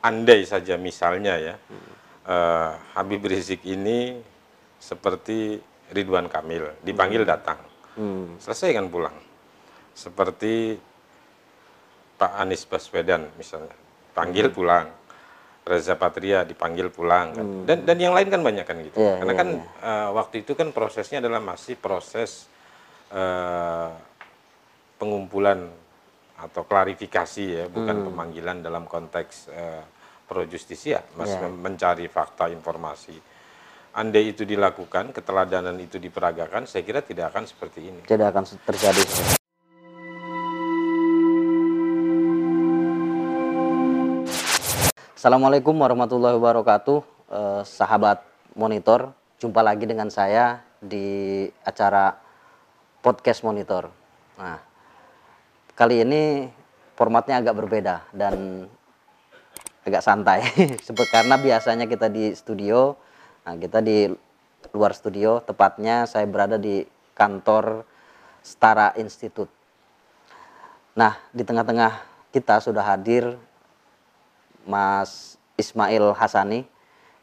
andai 0.00 0.42
saja 0.44 0.74
misalnya 0.74 1.34
ya 1.36 1.54
eh, 2.24 2.70
Habib 2.94 3.20
Rizik 3.22 3.64
ini 3.64 4.16
seperti 4.76 5.60
Ridwan 5.90 6.26
Kamil 6.26 6.80
dipanggil 6.80 7.24
datang 7.24 7.58
Hmm. 7.90 8.38
selesai 8.38 8.70
kan 8.72 8.86
pulang 8.86 9.12
seperti 9.92 10.78
Pak 12.16 12.32
Anies 12.38 12.62
Baswedan 12.64 13.28
misalnya 13.34 13.74
panggil 14.12 14.48
Hmm. 14.48 14.54
pulang 14.54 14.86
Reza 15.60 15.94
Patria 15.94 16.42
dipanggil 16.42 16.88
pulang 16.88 17.34
kan. 17.34 17.46
dan 17.66 17.78
dan 17.84 17.96
yang 17.96 18.14
lain 18.14 18.26
kan 18.26 18.40
banyak 18.40 18.64
kan 18.64 18.78
gitu 18.80 18.96
Hmm. 18.96 19.04
Iya, 19.04 19.14
karena 19.20 19.32
iya, 19.32 19.40
kan 19.40 19.48
eh, 19.82 20.08
waktu 20.14 20.34
itu 20.40 20.52
kan 20.54 20.68
prosesnya 20.70 21.18
adalah 21.18 21.42
masih 21.42 21.74
proses 21.76 22.46
eh, 23.10 23.90
pengumpulan 24.96 25.66
atau 26.40 26.64
klarifikasi 26.64 27.44
ya 27.44 27.64
bukan 27.68 28.08
pemanggilan 28.08 28.64
dalam 28.64 28.88
konteks 28.88 29.34
eh, 29.52 29.82
pro 30.24 30.46
justisia 30.46 31.04
masih 31.14 31.36
Iya. 31.36 31.44
mem- 31.50 31.60
mencari 31.60 32.06
fakta 32.06 32.48
informasi 32.48 33.16
andai 33.92 34.30
itu 34.30 34.46
dilakukan 34.46 35.10
keteladanan 35.10 35.74
itu 35.76 35.98
diperagakan 35.98 36.64
saya 36.64 36.86
kira 36.86 37.02
tidak 37.02 37.34
akan 37.34 37.44
seperti 37.44 37.90
ini 37.90 38.00
Tidak 38.06 38.26
akan 38.30 38.44
terjadi. 38.64 39.02
Assalamualaikum 45.14 45.76
warahmatullahi 45.76 46.36
wabarakatuh, 46.36 46.98
Eh, 47.30 47.62
sahabat 47.62 48.26
monitor. 48.58 49.14
Jumpa 49.38 49.62
lagi 49.62 49.86
dengan 49.86 50.10
saya 50.10 50.66
di 50.82 51.46
acara 51.62 52.18
podcast 52.98 53.46
monitor. 53.46 53.86
Nah, 54.34 54.58
kali 55.80 56.04
ini 56.04 56.44
formatnya 56.92 57.40
agak 57.40 57.56
berbeda 57.56 58.04
dan 58.12 58.68
agak 59.80 60.04
santai, 60.04 60.44
Seperti 60.86 61.08
karena 61.08 61.40
biasanya 61.40 61.88
kita 61.88 62.12
di 62.12 62.36
studio, 62.36 63.00
nah 63.48 63.56
kita 63.56 63.80
di 63.80 64.12
luar 64.76 64.92
studio, 64.92 65.40
tepatnya 65.40 66.04
saya 66.04 66.28
berada 66.28 66.60
di 66.60 66.84
kantor 67.16 67.88
Setara 68.44 68.92
Institute. 69.00 69.48
Nah, 70.92 71.16
di 71.32 71.40
tengah-tengah 71.48 72.04
kita 72.28 72.60
sudah 72.60 72.84
hadir 72.84 73.40
Mas 74.68 75.40
Ismail 75.56 76.12
Hasani. 76.12 76.68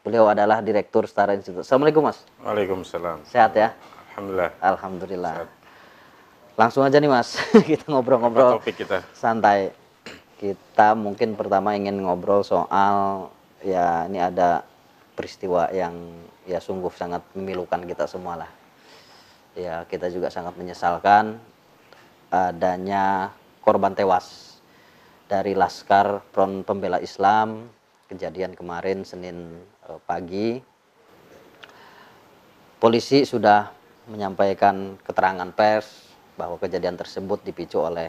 Beliau 0.02 0.26
adalah 0.26 0.58
Direktur 0.62 1.06
Setara 1.06 1.34
Institute. 1.34 1.62
Assalamualaikum 1.62 2.06
Mas. 2.06 2.22
Waalaikumsalam. 2.42 3.22
Sehat 3.22 3.54
ya? 3.54 3.74
Alhamdulillah. 4.14 4.50
Alhamdulillah. 4.62 5.34
Sehat. 5.42 5.57
Langsung 6.58 6.82
aja 6.82 6.98
nih 6.98 7.06
Mas, 7.06 7.38
kita 7.70 7.86
ngobrol-ngobrol 7.86 8.58
topik 8.58 8.82
kita? 8.82 9.06
santai. 9.14 9.70
Kita 10.42 10.98
mungkin 10.98 11.38
pertama 11.38 11.78
ingin 11.78 11.94
ngobrol 12.02 12.42
soal 12.42 13.30
ya 13.62 14.10
ini 14.10 14.18
ada 14.18 14.66
peristiwa 15.14 15.70
yang 15.70 15.94
ya 16.50 16.58
sungguh 16.58 16.90
sangat 16.98 17.22
memilukan 17.38 17.78
kita 17.86 18.10
semua 18.10 18.42
lah. 18.42 18.50
Ya 19.54 19.86
kita 19.86 20.10
juga 20.10 20.34
sangat 20.34 20.58
menyesalkan 20.58 21.38
adanya 22.34 23.30
korban 23.62 23.94
tewas 23.94 24.58
dari 25.30 25.54
Laskar 25.54 26.26
Front 26.34 26.66
Pembela 26.66 26.98
Islam 26.98 27.70
kejadian 28.10 28.58
kemarin 28.58 29.06
Senin 29.06 29.62
eh, 29.86 30.00
pagi 30.02 30.58
polisi 32.82 33.22
sudah 33.22 33.70
menyampaikan 34.10 34.98
keterangan 35.06 35.50
pers 35.54 36.07
bahwa 36.38 36.54
kejadian 36.62 36.94
tersebut 36.94 37.42
dipicu 37.42 37.82
oleh 37.82 38.08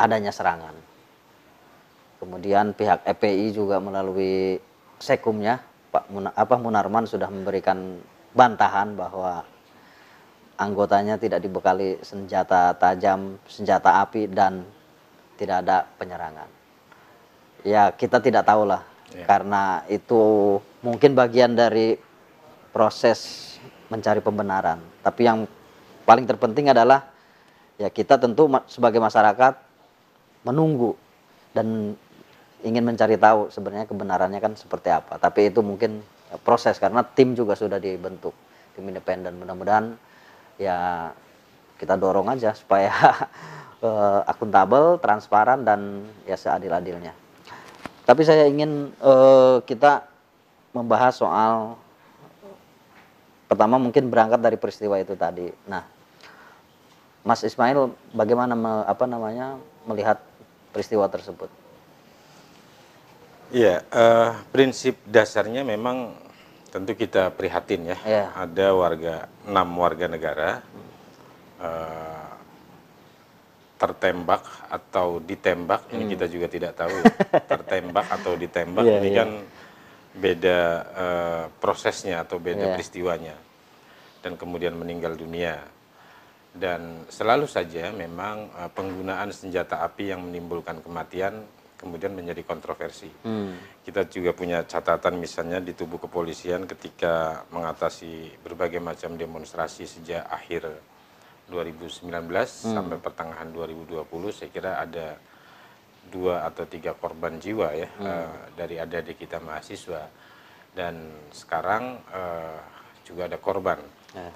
adanya 0.00 0.32
serangan. 0.32 0.72
Kemudian 2.16 2.72
pihak 2.72 3.04
EPI 3.04 3.52
juga 3.52 3.76
melalui 3.80 4.56
sekumnya 4.96 5.60
Pak 5.92 6.08
Muna- 6.08 6.32
apa 6.36 6.56
Munarman 6.56 7.04
sudah 7.04 7.28
memberikan 7.28 8.00
bantahan 8.32 8.96
bahwa 8.96 9.44
anggotanya 10.56 11.16
tidak 11.16 11.40
dibekali 11.44 12.00
senjata 12.00 12.76
tajam, 12.76 13.40
senjata 13.48 14.04
api 14.04 14.28
dan 14.28 14.64
tidak 15.40 15.64
ada 15.64 15.88
penyerangan. 15.96 16.48
Ya 17.64 17.92
kita 17.92 18.20
tidak 18.24 18.48
tahu 18.48 18.64
lah 18.64 18.84
Ya. 19.10 19.26
karena 19.26 19.82
itu 19.90 20.22
mungkin 20.86 21.18
bagian 21.18 21.58
dari 21.58 21.98
proses 22.70 23.50
mencari 23.90 24.22
pembenaran. 24.22 24.78
Tapi 25.02 25.26
yang 25.26 25.50
paling 26.06 26.30
terpenting 26.30 26.70
adalah 26.70 27.09
ya 27.80 27.88
kita 27.88 28.20
tentu 28.20 28.44
sebagai 28.68 29.00
masyarakat 29.00 29.56
menunggu 30.44 30.92
dan 31.56 31.96
ingin 32.60 32.84
mencari 32.84 33.16
tahu 33.16 33.48
sebenarnya 33.48 33.88
kebenarannya 33.88 34.36
kan 34.36 34.52
seperti 34.52 34.92
apa. 34.92 35.16
Tapi 35.16 35.48
itu 35.48 35.64
mungkin 35.64 36.04
ya, 36.28 36.36
proses 36.36 36.76
karena 36.76 37.00
tim 37.00 37.32
juga 37.32 37.56
sudah 37.56 37.80
dibentuk 37.80 38.36
tim 38.76 38.84
independen. 38.84 39.40
Mudah-mudahan 39.40 39.96
ya 40.60 41.08
kita 41.80 41.96
dorong 41.96 42.28
aja 42.28 42.52
supaya 42.52 42.92
eh, 43.86 44.20
akuntabel, 44.28 45.00
transparan 45.00 45.64
dan 45.64 46.04
ya 46.28 46.36
seadil-adilnya. 46.36 47.16
Tapi 48.04 48.22
saya 48.28 48.44
ingin 48.44 48.92
eh, 48.92 49.56
kita 49.64 50.04
membahas 50.76 51.16
soal 51.16 51.80
pertama 53.48 53.80
mungkin 53.80 54.12
berangkat 54.12 54.38
dari 54.44 54.60
peristiwa 54.60 55.00
itu 55.00 55.16
tadi. 55.16 55.48
Nah, 55.66 55.99
Mas 57.20 57.44
Ismail 57.44 57.92
bagaimana 58.12 58.56
me- 58.56 58.86
apa 58.86 59.04
namanya 59.04 59.60
melihat 59.84 60.16
peristiwa 60.72 61.04
tersebut? 61.06 61.52
Iya, 63.50 63.82
eh, 63.82 64.30
prinsip 64.54 64.96
dasarnya 65.04 65.66
memang 65.66 66.14
tentu 66.70 66.94
kita 66.94 67.34
prihatin 67.34 67.92
ya. 67.92 67.98
Iya. 68.06 68.24
Ada 68.32 68.66
warga 68.72 69.14
enam 69.44 69.68
warga 69.76 70.06
negara 70.06 70.50
eh, 71.60 72.28
tertembak 73.76 74.40
atau 74.68 75.18
ditembak. 75.20 75.88
Ini 75.90 76.04
kita 76.08 76.24
juga 76.24 76.46
tidak 76.46 76.72
tahu. 76.76 76.94
ya. 76.94 77.04
tertembak 77.52 78.06
atau 78.08 78.32
ditembak 78.36 78.84
Hmm. 78.86 78.92
Iya, 78.92 79.00
ini 79.02 79.10
iya. 79.10 79.18
kan 79.18 79.30
beda 80.10 80.58
eh, 80.94 81.44
prosesnya 81.60 82.22
atau 82.24 82.40
beda 82.40 82.64
Iya. 82.64 82.74
peristiwanya. 82.78 83.36
Dan 84.22 84.36
kemudian 84.36 84.72
meninggal 84.72 85.16
dunia. 85.16 85.58
Dan 86.50 87.06
selalu 87.06 87.46
saja 87.46 87.94
memang 87.94 88.50
eh, 88.54 88.70
penggunaan 88.70 89.30
senjata 89.30 89.86
api 89.86 90.10
yang 90.10 90.26
menimbulkan 90.26 90.82
kematian 90.82 91.46
kemudian 91.80 92.12
menjadi 92.12 92.44
kontroversi. 92.44 93.08
Hmm. 93.24 93.56
Kita 93.80 94.04
juga 94.04 94.36
punya 94.36 94.68
catatan 94.68 95.16
misalnya 95.16 95.64
di 95.64 95.72
tubuh 95.72 95.96
kepolisian 95.96 96.68
ketika 96.68 97.48
mengatasi 97.48 98.36
berbagai 98.44 98.84
macam 98.84 99.16
demonstrasi 99.16 99.88
sejak 99.88 100.28
akhir 100.28 100.68
2019 101.48 102.04
sampai 102.46 103.00
pertengahan 103.00 103.48
2020 103.50 104.06
saya 104.30 104.48
kira 104.52 104.78
ada 104.78 105.18
dua 106.10 106.46
atau 106.46 106.62
tiga 106.66 106.94
korban 106.94 107.42
jiwa 107.42 107.74
ya 107.74 107.88
eh, 107.90 108.30
dari 108.54 108.76
adik-adik 108.78 109.24
kita 109.24 109.42
mahasiswa 109.42 110.06
dan 110.76 111.10
sekarang 111.34 111.98
eh, 112.12 112.58
juga 113.02 113.26
ada 113.26 113.38
korban. 113.42 113.80
Ya. 114.14 114.30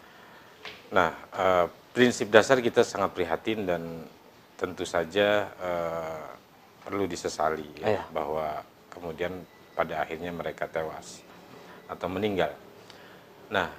Nah, 0.91 1.11
eh, 1.15 1.67
prinsip 1.94 2.27
dasar 2.28 2.59
kita 2.59 2.82
sangat 2.82 3.15
prihatin 3.15 3.62
dan 3.65 4.03
tentu 4.59 4.82
saja 4.82 5.47
eh, 5.55 6.27
perlu 6.82 7.06
disesali 7.06 7.65
ya, 7.81 7.97
Iya. 7.97 8.03
bahwa 8.10 8.60
kemudian 8.91 9.32
pada 9.72 10.03
akhirnya 10.03 10.34
mereka 10.34 10.66
tewas 10.66 11.22
atau 11.87 12.06
meninggal. 12.10 12.50
Nah, 13.50 13.71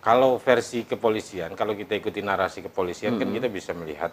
kalau 0.00 0.36
versi 0.38 0.84
kepolisian, 0.84 1.56
kalau 1.58 1.72
kita 1.74 1.96
ikuti 1.96 2.20
narasi 2.22 2.62
kepolisian 2.62 3.16
kan 3.18 3.28
kita 3.32 3.48
bisa 3.48 3.72
melihat 3.72 4.12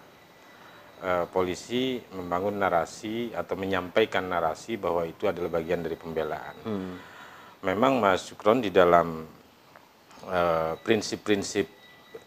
eh, 1.04 1.26
polisi 1.28 2.00
membangun 2.16 2.56
narasi 2.58 3.36
atau 3.36 3.60
menyampaikan 3.60 4.24
narasi 4.24 4.80
bahwa 4.80 5.04
itu 5.04 5.28
adalah 5.28 5.60
bagian 5.60 5.84
dari 5.84 6.00
pembelaan. 6.00 6.56
Memang 7.64 8.00
Mas 8.00 8.24
Sukron 8.28 8.60
di 8.60 8.72
dalam 8.72 9.24
eh, 10.28 10.74
prinsip-prinsip 10.80 11.83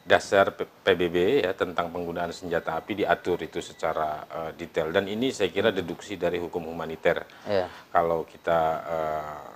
dasar 0.06 0.54
PBB 0.56 1.42
ya 1.42 1.50
tentang 1.52 1.90
penggunaan 1.90 2.30
senjata 2.30 2.78
api 2.78 3.02
diatur 3.02 3.42
itu 3.42 3.58
secara 3.58 4.22
eh, 4.24 4.50
detail 4.54 4.94
dan 4.94 5.10
ini 5.10 5.34
saya 5.34 5.50
kira 5.50 5.74
deduksi 5.74 6.14
dari 6.14 6.38
hukum 6.38 6.62
humaniter. 6.62 7.26
Iya. 7.42 7.66
Kalau 7.90 8.22
kita 8.22 8.60
eh, 8.86 9.46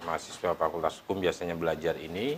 mahasiswa 0.00 0.56
Fakultas 0.56 1.04
Hukum 1.04 1.20
biasanya 1.20 1.52
belajar 1.52 1.92
ini, 2.00 2.32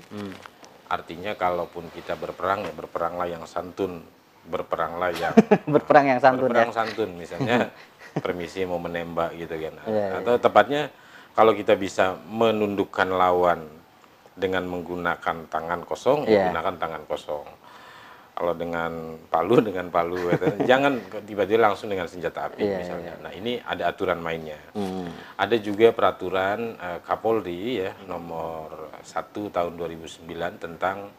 artinya 0.91 1.38
kalaupun 1.38 1.87
kita 1.94 2.19
berperang 2.19 2.67
ya 2.67 2.75
berperanglah 2.75 3.31
yang 3.31 3.47
santun, 3.47 4.03
berperanglah 4.43 5.14
yang 5.14 5.31
Berperang 5.79 6.11
yang 6.11 6.19
santun 6.19 6.50
ya. 6.50 6.67
berperang 6.67 6.73
santun 6.75 7.11
misalnya 7.14 7.70
permisi 8.25 8.67
mau 8.67 8.82
menembak 8.82 9.38
gitu 9.38 9.55
kan 9.55 9.75
Iya, 9.87 10.19
atau 10.19 10.35
tepatnya 10.37 10.91
kalau 11.32 11.55
kita 11.55 11.79
bisa 11.79 12.19
menundukkan 12.26 13.09
lawan 13.09 13.64
dengan 14.32 14.64
menggunakan 14.64 15.37
tangan 15.46 15.81
kosong 15.84 16.25
Iya. 16.25 16.49
menggunakan 16.49 16.75
tangan 16.81 17.02
kosong 17.05 17.44
kalau 18.32 18.56
dengan 18.56 19.20
Palu 19.29 19.61
dengan 19.69 19.93
Palu 19.93 20.32
gitu. 20.32 20.64
jangan 20.64 20.96
tiba-tiba 21.23 21.69
langsung 21.69 21.93
dengan 21.93 22.08
senjata 22.08 22.49
api 22.49 22.64
Iya, 22.64 22.76
misalnya. 22.81 23.12
Nah 23.20 23.32
ini 23.32 23.61
ada 23.61 23.93
aturan 23.93 24.19
mainnya. 24.19 24.56
Hmm. 24.73 25.05
Ada 25.37 25.61
juga 25.61 25.93
peraturan 25.93 26.75
eh, 26.75 26.99
Kapolri 27.05 27.84
ya 27.84 27.93
nomor 28.08 28.96
1 29.05 29.12
tahun 29.52 29.73
2009 29.76 30.25
tentang 30.56 31.12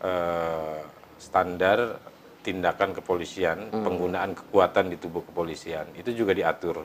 eh, 0.00 0.80
standar 1.16 1.78
tindakan 2.42 2.90
kepolisian, 2.92 3.70
penggunaan 3.70 4.34
kekuatan 4.34 4.90
di 4.90 4.98
tubuh 4.98 5.22
kepolisian. 5.22 5.94
Itu 5.94 6.10
juga 6.10 6.34
diatur 6.34 6.82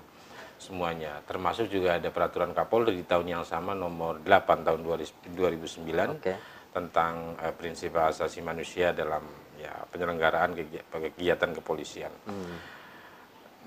semuanya. 0.57 1.21
Termasuk 1.23 1.69
juga 1.69 1.97
ada 1.97 2.09
peraturan 2.09 2.51
Kapolri 2.51 2.97
di 2.97 3.05
tahun 3.05 3.39
yang 3.39 3.43
sama 3.45 3.73
nomor 3.77 4.21
8 4.21 4.65
tahun 4.65 4.81
2009 4.83 6.17
Oke. 6.17 6.33
tentang 6.73 7.37
eh, 7.41 7.53
prinsip 7.53 7.95
asasi 7.95 8.41
manusia 8.41 8.91
dalam 8.93 9.23
ya 9.57 9.73
penyelenggaraan 9.89 10.53
kegi- 10.53 10.85
kegiatan 10.89 11.51
kepolisian. 11.57 12.13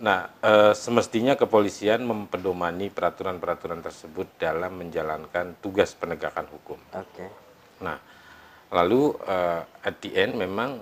Nah, 0.01 0.21
eh, 0.41 0.73
semestinya 0.73 1.37
kepolisian 1.37 2.03
mempedomani 2.07 2.89
peraturan-peraturan 2.89 3.85
tersebut 3.85 4.41
dalam 4.41 4.81
menjalankan 4.81 5.61
tugas 5.61 5.93
penegakan 5.93 6.47
hukum. 6.49 6.79
Oke. 6.97 7.27
Nah, 7.85 7.99
lalu 8.73 9.13
eh, 9.27 9.63
at 9.85 9.97
the 10.01 10.11
end 10.17 10.41
memang 10.41 10.81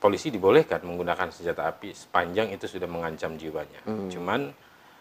polisi 0.00 0.32
dibolehkan 0.32 0.80
menggunakan 0.80 1.28
senjata 1.28 1.68
api 1.68 1.92
sepanjang 1.92 2.48
itu 2.56 2.64
sudah 2.64 2.88
mengancam 2.88 3.36
jiwanya. 3.36 3.84
Cuman 4.08 4.48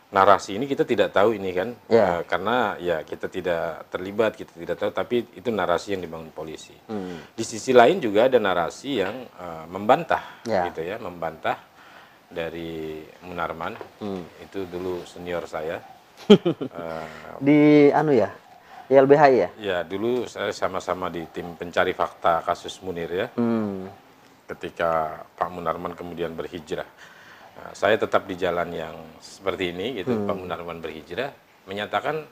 narasi 0.10 0.58
ini 0.58 0.66
kita 0.66 0.82
tidak 0.84 1.14
tahu 1.14 1.38
ini 1.38 1.54
kan, 1.54 1.70
Ya. 1.86 2.18
eh, 2.18 2.22
karena 2.26 2.74
ya 2.82 3.06
kita 3.06 3.30
tidak 3.30 3.86
terlibat, 3.94 4.34
kita 4.34 4.54
tidak 4.58 4.76
tahu, 4.76 4.90
tapi 4.90 5.16
itu 5.38 5.50
narasi 5.54 5.94
yang 5.94 6.02
dibangun 6.02 6.34
polisi. 6.34 6.74
Di 7.30 7.44
sisi 7.46 7.70
lain 7.72 8.02
juga 8.02 8.26
ada 8.26 8.42
narasi 8.42 9.06
yang 9.06 9.16
eh, 9.30 9.66
membantah, 9.70 10.42
Ya. 10.50 10.66
gitu 10.70 10.82
ya, 10.82 10.98
membantah 10.98 11.62
dari 12.26 13.02
Munarman, 13.26 13.74
itu 14.40 14.66
dulu 14.66 15.02
senior 15.06 15.46
saya. 15.46 15.78
Eh, 16.30 17.08
Di 17.40 17.60
anu 17.90 18.12
ya, 18.12 18.28
YLBHI 18.90 19.34
ya. 19.38 19.50
Ya, 19.58 19.78
dulu 19.86 20.26
saya 20.26 20.50
sama-sama 20.52 21.08
di 21.08 21.24
tim 21.32 21.54
pencari 21.56 21.94
fakta 21.94 22.42
kasus 22.42 22.82
Munir 22.82 23.08
ya. 23.08 23.28
Hmm. 23.38 23.86
Ketika 24.50 25.22
Pak 25.38 25.50
Munarman 25.54 25.94
kemudian 25.94 26.34
berhijrah. 26.34 26.86
Nah, 27.60 27.76
saya 27.76 28.00
tetap 28.00 28.24
di 28.24 28.40
jalan 28.40 28.72
yang 28.72 28.96
seperti 29.20 29.76
ini 29.76 30.00
gitu. 30.00 30.16
Pak 30.24 30.36
Munarman 30.36 30.80
berhijrah 30.80 31.36
menyatakan 31.68 32.24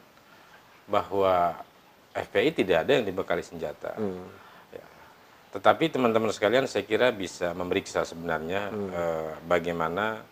bahwa 0.88 1.52
FPI 2.16 2.64
tidak 2.64 2.88
ada 2.88 2.92
yang 2.96 3.06
dibekali 3.06 3.44
senjata. 3.44 3.92
Ya. 4.72 4.88
Tetapi 5.52 5.92
teman-teman 5.92 6.32
sekalian 6.32 6.64
saya 6.64 6.88
kira 6.88 7.12
bisa 7.12 7.52
memeriksa 7.52 8.08
sebenarnya 8.08 8.72
eh, 8.72 9.32
bagaimana 9.44 10.24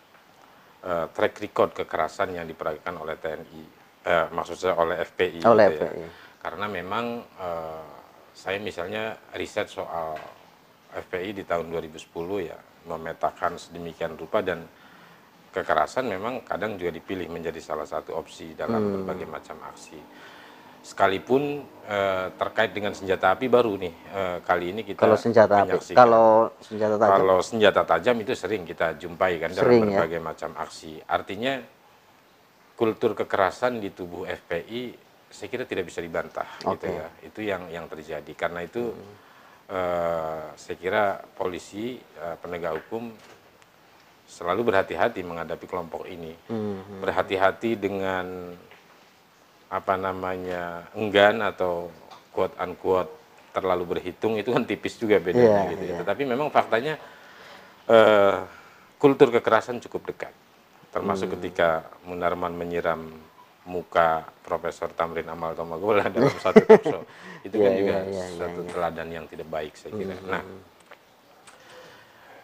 eh, 0.80 1.06
track 1.12 1.44
record 1.44 1.70
kekerasan 1.76 2.32
yang 2.32 2.48
diperagakan 2.48 2.96
oleh 2.96 3.20
TNI, 3.20 3.62
eh, 4.08 4.26
maksud 4.32 4.56
saya 4.56 4.80
oleh 4.80 5.04
FPI. 5.04 5.44
Oleh 5.44 5.66
gitu 5.76 5.84
ya. 5.84 5.92
FPI. 5.92 6.06
Karena 6.40 6.66
memang 6.72 7.04
eh, 7.20 7.84
saya 8.32 8.56
misalnya 8.64 9.12
riset 9.36 9.68
soal 9.68 10.16
FPI 10.96 11.36
di 11.36 11.44
tahun 11.44 11.68
2010 11.68 12.48
ya 12.48 12.56
memetakan 12.86 13.58
sedemikian 13.60 14.14
rupa 14.14 14.40
dan 14.40 14.64
kekerasan 15.56 16.04
memang 16.12 16.44
kadang 16.44 16.76
juga 16.76 16.92
dipilih 16.92 17.32
menjadi 17.32 17.56
salah 17.64 17.88
satu 17.88 18.12
opsi 18.12 18.52
dalam 18.52 18.76
Hmm. 18.76 18.92
berbagai 19.00 19.24
macam 19.28 19.56
aksi. 19.64 19.96
Sekalipun 20.84 21.64
eh, 21.88 22.26
terkait 22.36 22.70
dengan 22.76 22.92
senjata 22.94 23.32
api 23.34 23.48
baru 23.48 23.74
nih 23.80 23.94
eh, 24.12 24.38
kali 24.44 24.66
ini 24.76 24.82
kita 24.86 25.02
Kalau 25.02 25.16
senjata 25.18 25.54
api, 25.64 25.78
kalau 25.96 26.28
senjata 26.62 26.94
tajam. 27.00 27.10
Kalau 27.10 27.38
senjata 27.42 27.82
tajam 27.88 28.16
itu 28.22 28.32
sering 28.38 28.62
kita 28.68 28.86
jumpai 29.00 29.32
kan 29.40 29.50
dalam 29.50 29.66
Sering, 29.66 29.82
ya. 29.82 29.90
berbagai 29.98 30.20
macam 30.22 30.50
aksi. 30.60 30.92
Artinya 31.08 31.54
kultur 32.76 33.16
kekerasan 33.16 33.80
di 33.80 33.88
tubuh 33.90 34.28
FPI 34.28 34.82
saya 35.26 35.48
kira 35.50 35.64
tidak 35.66 35.90
bisa 35.90 35.98
dibantah 36.00 36.46
gitu 36.62 36.86
Oke. 36.86 36.90
ya. 36.94 37.06
Itu 37.24 37.40
yang 37.42 37.66
yang 37.72 37.86
terjadi. 37.90 38.32
Karena 38.38 38.62
itu 38.62 38.94
Hmm. 38.94 39.14
eh, 39.74 40.44
saya 40.54 40.76
kira 40.78 41.04
polisi 41.34 41.98
eh, 41.98 42.36
penegak 42.38 42.78
hukum 42.78 43.10
selalu 44.26 44.74
berhati-hati 44.74 45.22
menghadapi 45.22 45.64
kelompok 45.64 46.04
ini. 46.06 46.34
Hmm. 46.50 47.00
Berhati-hati 47.00 47.78
dengan 47.78 48.52
apa 49.66 49.94
namanya 49.94 50.86
enggan 50.94 51.42
atau 51.42 51.90
quote 52.30 52.54
unquote 52.58 53.10
terlalu 53.50 53.96
berhitung 53.96 54.36
itu 54.36 54.52
kan 54.52 54.62
tipis 54.62 54.94
juga 54.94 55.16
bedanya 55.18 55.66
Iya, 55.66 55.70
gitu 55.74 55.84
ya. 55.84 55.90
iya. 55.94 55.98
Tetapi 56.04 56.22
memang 56.22 56.52
faktanya 56.52 56.94
eh, 57.86 58.36
kultur 58.98 59.30
kekerasan 59.30 59.78
cukup 59.80 60.10
dekat. 60.10 60.34
Termasuk 60.90 61.30
Hmm. 61.30 61.34
ketika 61.38 61.68
Munarman 62.04 62.52
menyiram 62.52 63.00
muka 63.66 64.22
Profesor 64.42 64.90
Tamrin 64.90 65.26
Amal 65.26 65.54
Tomagola 65.54 66.06
dalam 66.14 66.30
satu 66.36 66.62
talk 66.62 66.82
show. 66.82 67.02
Itu 67.42 67.58
kan 67.58 67.72
Iya, 67.74 67.78
juga 67.78 67.94
iya, 67.98 68.02
iya, 68.06 68.24
iya, 68.26 68.38
satu 68.38 68.60
iya. 68.62 68.70
teladan 68.70 69.08
yang 69.10 69.26
tidak 69.26 69.46
baik 69.46 69.74
saya 69.74 69.92
kira. 69.92 70.14
Hmm. 70.14 70.30
Nah, 70.30 70.42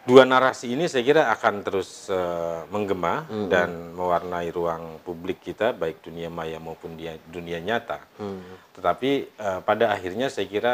dua 0.03 0.27
narasi 0.27 0.75
ini 0.75 0.91
saya 0.91 0.99
kira 1.01 1.31
akan 1.31 1.63
terus 1.63 2.11
eh, 2.11 2.59
menggema 2.67 3.23
Hmm. 3.23 3.47
dan 3.47 3.69
mewarnai 3.95 4.51
ruang 4.51 4.99
publik 4.99 5.39
kita 5.39 5.71
baik 5.71 6.03
dunia 6.03 6.27
maya 6.27 6.59
maupun 6.59 6.99
dia, 6.99 7.15
dunia 7.31 7.59
nyata. 7.59 8.03
Hmm. 8.19 8.43
Tetapi 8.75 9.11
eh, 9.31 9.59
pada 9.63 9.95
akhirnya 9.95 10.27
saya 10.27 10.47
kira 10.47 10.73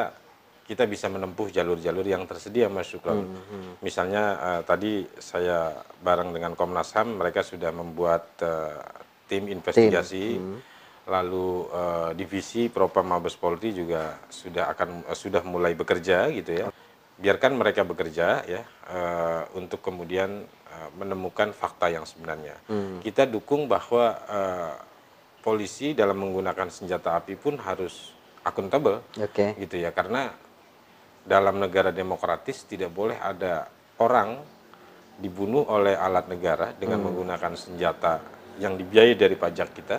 kita 0.66 0.86
bisa 0.86 1.10
menempuh 1.10 1.50
jalur-jalur 1.50 2.06
yang 2.06 2.26
tersedia 2.26 2.70
Mas 2.70 2.86
Syukron. 2.86 3.26
Hmm, 3.26 3.81
Misalnya 3.81 4.24
eh, 4.38 4.62
tadi 4.66 4.94
saya 5.18 5.74
bareng 6.00 6.34
dengan 6.34 6.54
Komnas 6.54 6.94
HAM 6.94 7.18
mereka 7.18 7.42
sudah 7.42 7.70
membuat 7.70 8.34
eh, 8.42 8.82
tim 9.25 9.46
investigasi. 9.46 10.38
hmm. 10.38 10.58
Lalu 11.06 11.48
eh, 11.70 12.10
divisi 12.18 12.70
Propam 12.70 13.10
Mabes 13.10 13.34
Polri 13.34 13.74
juga 13.74 14.18
sudah 14.30 14.70
akan 14.74 15.06
eh, 15.06 15.18
sudah 15.18 15.42
mulai 15.42 15.74
bekerja 15.74 16.30
gitu 16.34 16.54
ya. 16.54 16.66
Biarkan 17.19 17.60
mereka 17.60 17.83
bekerja 17.83 18.48
ya 18.48 18.63
eh, 18.88 19.44
untuk 19.60 19.83
kemudian 19.83 20.48
eh, 20.48 20.89
menemukan 20.95 21.51
fakta 21.51 21.92
yang 21.92 22.07
sebenarnya. 22.07 22.56
Kita 23.04 23.27
dukung 23.27 23.68
bahwa 23.68 24.16
eh, 24.24 24.74
polisi 25.44 25.95
dalam 25.95 26.19
menggunakan 26.19 26.68
senjata 26.68 27.16
api 27.19 27.36
pun 27.39 27.60
harus 27.60 28.12
akuntabel 28.44 29.04
Oke. 29.19 29.56
gitu 29.60 29.80
ya 29.80 29.92
karena 29.92 30.31
dalam 31.24 31.60
negara 31.60 31.92
demokratis 31.92 32.63
tidak 32.66 32.92
boleh 32.92 33.19
ada 33.19 33.68
orang 34.00 34.39
dibunuh 35.19 35.68
oleh 35.68 35.95
alat 35.95 36.31
negara 36.31 36.72
dengan 36.75 37.04
menggunakan 37.04 37.54
senjata 37.60 38.24
yang 38.60 38.80
dibiayai 38.80 39.15
dari 39.15 39.36
pajak 39.36 39.69
kita 39.75 39.98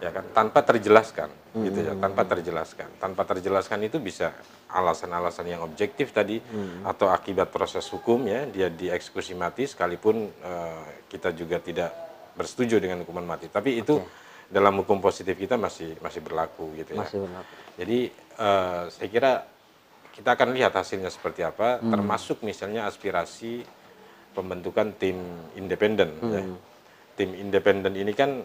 ya 0.00 0.10
kan? 0.10 0.24
Tanpa 0.32 0.64
terjelaskan 0.64 1.28
gitu 1.54 1.78
ya. 1.84 1.92
Tanpa 1.94 2.24
terjelaskan. 2.24 2.88
Tanpa 2.96 3.22
terjelaskan 3.28 3.78
itu 3.84 4.00
bisa 4.00 4.32
alasan-alasan 4.72 5.46
yang 5.46 5.60
objektif 5.60 6.10
tadi 6.10 6.40
atau 6.82 7.12
akibat 7.12 7.52
proses 7.52 7.84
hukum 7.92 8.24
ya. 8.24 8.48
Dia 8.48 8.72
dieksekusi 8.72 9.36
mati 9.36 9.68
sekalipun 9.68 10.26
eh, 10.26 10.84
kita 11.12 11.36
juga 11.36 11.60
tidak 11.60 11.92
bersetuju 12.34 12.80
dengan 12.80 13.04
hukuman 13.04 13.36
mati. 13.36 13.52
Tapi 13.52 13.84
itu 13.84 14.00
dalam 14.50 14.82
hukum 14.82 14.98
positif 14.98 15.38
kita 15.38 15.54
masih 15.54 15.94
masih 16.00 16.24
berlaku 16.24 16.74
gitu 16.80 16.96
ya. 16.96 17.04
Masih 17.04 17.18
berlaku. 17.22 17.52
jadi 17.78 17.98
eh, 18.40 18.82
saya 18.88 19.08
kira 19.12 19.32
kita 20.10 20.34
akan 20.34 20.52
lihat 20.52 20.74
hasilnya 20.74 21.08
seperti 21.08 21.46
apa, 21.46 21.78
termasuk 21.80 22.42
misalnya 22.42 22.84
aspirasi 22.84 23.62
pembentukan 24.34 24.92
tim 24.98 25.16
independen. 25.54 26.10
ya. 26.28 26.42
Tim 27.14 27.30
independen 27.36 27.94
ini 27.94 28.12
kan 28.16 28.42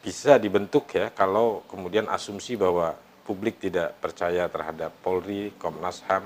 bisa 0.00 0.40
dibentuk 0.40 0.88
ya 0.96 1.12
kalau 1.12 1.60
kemudian 1.68 2.08
asumsi 2.08 2.56
bahwa 2.56 2.96
publik 3.24 3.60
tidak 3.60 3.94
percaya 4.00 4.48
terhadap 4.48 4.90
Polri, 5.04 5.52
Komnas 5.60 6.00
HAM 6.08 6.24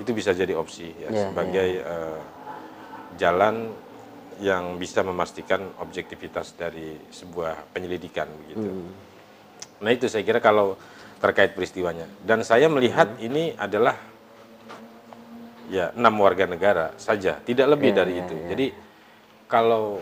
itu 0.00 0.10
bisa 0.16 0.32
jadi 0.32 0.56
opsi 0.56 0.88
ya 0.96 1.08
Ya, 1.12 1.28
sebagai 1.28 1.70
eh, 1.84 2.20
jalan 3.20 3.68
yang 4.40 4.80
bisa 4.80 5.04
memastikan 5.04 5.60
objektivitas 5.78 6.56
dari 6.56 6.96
sebuah 7.12 7.68
penyelidikan 7.70 8.26
begitu. 8.42 8.68
Nah 9.84 9.90
itu 9.92 10.08
saya 10.08 10.24
kira 10.24 10.40
kalau 10.40 10.74
terkait 11.20 11.52
peristiwanya. 11.54 12.08
Dan 12.24 12.42
saya 12.42 12.66
melihat 12.66 13.12
ini 13.22 13.52
adalah 13.54 13.94
ya 15.70 15.92
enam 15.94 16.16
warga 16.18 16.48
negara 16.48 16.96
saja, 16.98 17.38
tidak 17.44 17.76
lebih 17.76 17.92
Ya, 17.94 17.96
dari 18.02 18.12
ya, 18.18 18.20
itu. 18.26 18.34
ya. 18.34 18.46
Jadi 18.56 18.66
kalau 19.46 20.00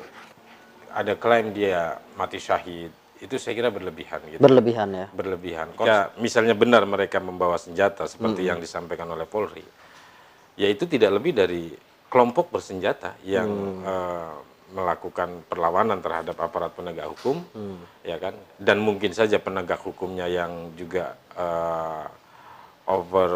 ada 0.94 1.12
klaim 1.18 1.52
dia 1.52 1.98
mati 2.16 2.40
syahid, 2.40 2.94
itu 3.20 3.36
saya 3.36 3.52
kira 3.52 3.68
berlebihan 3.68 4.20
gitu. 4.32 4.40
Berlebihan 4.40 4.88
ya. 4.96 5.06
berlebihan. 5.12 5.76
Jika 5.76 6.16
misalnya 6.16 6.56
benar 6.56 6.88
mereka 6.88 7.20
membawa 7.20 7.60
senjata 7.60 8.08
seperti 8.08 8.48
yang 8.48 8.56
disampaikan 8.56 9.12
oleh 9.12 9.28
Polri, 9.28 9.64
ya 10.56 10.68
itu 10.72 10.88
tidak 10.88 11.20
lebih 11.20 11.36
dari 11.36 11.68
kelompok 12.08 12.48
bersenjata 12.48 13.20
yang 13.22 13.50
eh, 13.84 14.34
melakukan 14.72 15.44
perlawanan 15.50 16.00
terhadap 16.00 16.38
aparat 16.40 16.72
penegak 16.72 17.10
hukum, 17.12 17.42
ya 18.06 18.16
kan? 18.16 18.34
Dan 18.56 18.80
mungkin 18.80 19.12
saja 19.12 19.36
penegak 19.36 19.84
hukumnya 19.84 20.24
yang 20.24 20.72
juga 20.78 21.14
eh, 21.36 22.06
over 22.88 23.30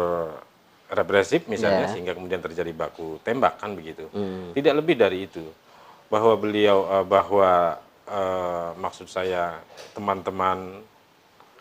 represif 0.91 1.49
misalnya 1.49 1.89
Yeah. 1.89 1.91
sehingga 1.97 2.13
kemudian 2.13 2.41
terjadi 2.41 2.71
baku 2.73 3.21
tembak 3.25 3.57
kan 3.61 3.73
begitu. 3.73 4.05
Hmm. 4.13 4.53
Tidak 4.53 4.73
lebih 4.73 4.95
dari 4.97 5.25
itu. 5.25 5.41
Bahwa 6.09 6.37
beliau 6.37 6.85
eh, 6.89 7.05
bahwa 7.05 7.81
eh, 8.05 8.69
maksud 8.75 9.07
saya 9.07 9.59
teman-teman 9.93 10.81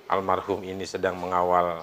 almarhum 0.07 0.61
ini 0.61 0.85
sedang 0.85 1.17
mengawal 1.17 1.81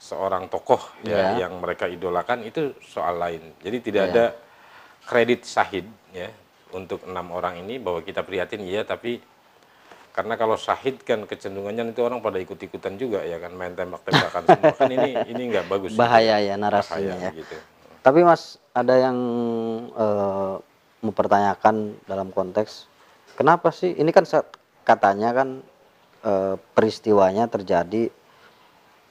seorang 0.00 0.48
tokoh 0.48 0.80
ya 1.04 1.36
Yeah. 1.36 1.46
yang 1.46 1.60
mereka 1.60 1.84
idolakan 1.84 2.40
itu 2.42 2.72
soal 2.80 3.18
lain. 3.18 3.42
Jadi 3.60 3.76
tidak 3.82 4.02
Yeah. 4.06 4.12
ada 4.14 4.24
kredit 5.04 5.44
sahid 5.44 5.84
ya 6.14 6.30
untuk 6.70 7.02
enam 7.04 7.34
orang 7.34 7.58
ini 7.60 7.76
bahwa 7.76 8.00
kita 8.00 8.22
prihatin 8.22 8.62
iya 8.62 8.86
tapi 8.86 9.18
karena 10.10 10.34
kalau 10.34 10.54
syahid 10.54 11.02
kan 11.02 11.22
kecenderungannya 11.22 11.90
itu 11.90 12.02
orang 12.02 12.18
pada 12.18 12.38
ikut-ikutan 12.38 12.94
juga 12.94 13.22
ya 13.22 13.38
kan 13.38 13.54
main 13.54 13.74
tembak-tembakan 13.74 14.42
semua 14.50 14.74
kan 14.74 14.90
ini 14.90 15.10
ini 15.26 15.42
nggak 15.50 15.66
bagus 15.66 15.90
gitu. 15.94 16.00
Bahaya 16.00 16.38
ya 16.38 16.54
narasinya 16.54 17.14
Bahaya 17.14 17.30
ya. 17.30 17.38
gitu. 17.42 17.56
Tapi 18.00 18.20
Mas 18.24 18.56
ada 18.72 18.94
yang 18.96 19.18
eh, 19.92 20.54
mempertanyakan 21.02 21.76
dalam 22.06 22.28
konteks 22.30 22.86
kenapa 23.36 23.70
sih 23.74 23.94
ini 23.94 24.10
kan 24.10 24.24
katanya 24.82 25.34
kan 25.34 25.48
eh, 26.24 26.54
peristiwanya 26.74 27.46
terjadi 27.46 28.10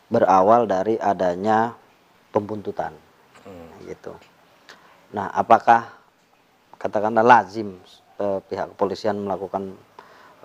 berawal 0.09 0.65
dari 0.65 0.97
adanya 0.97 1.77
pembuntutan 2.33 2.93
gitu. 3.85 4.13
Nah, 5.17 5.29
apakah 5.33 5.89
katakanlah 6.77 7.25
lazim 7.25 7.77
eh, 8.21 8.39
pihak 8.45 8.73
kepolisian 8.77 9.17
melakukan 9.17 9.73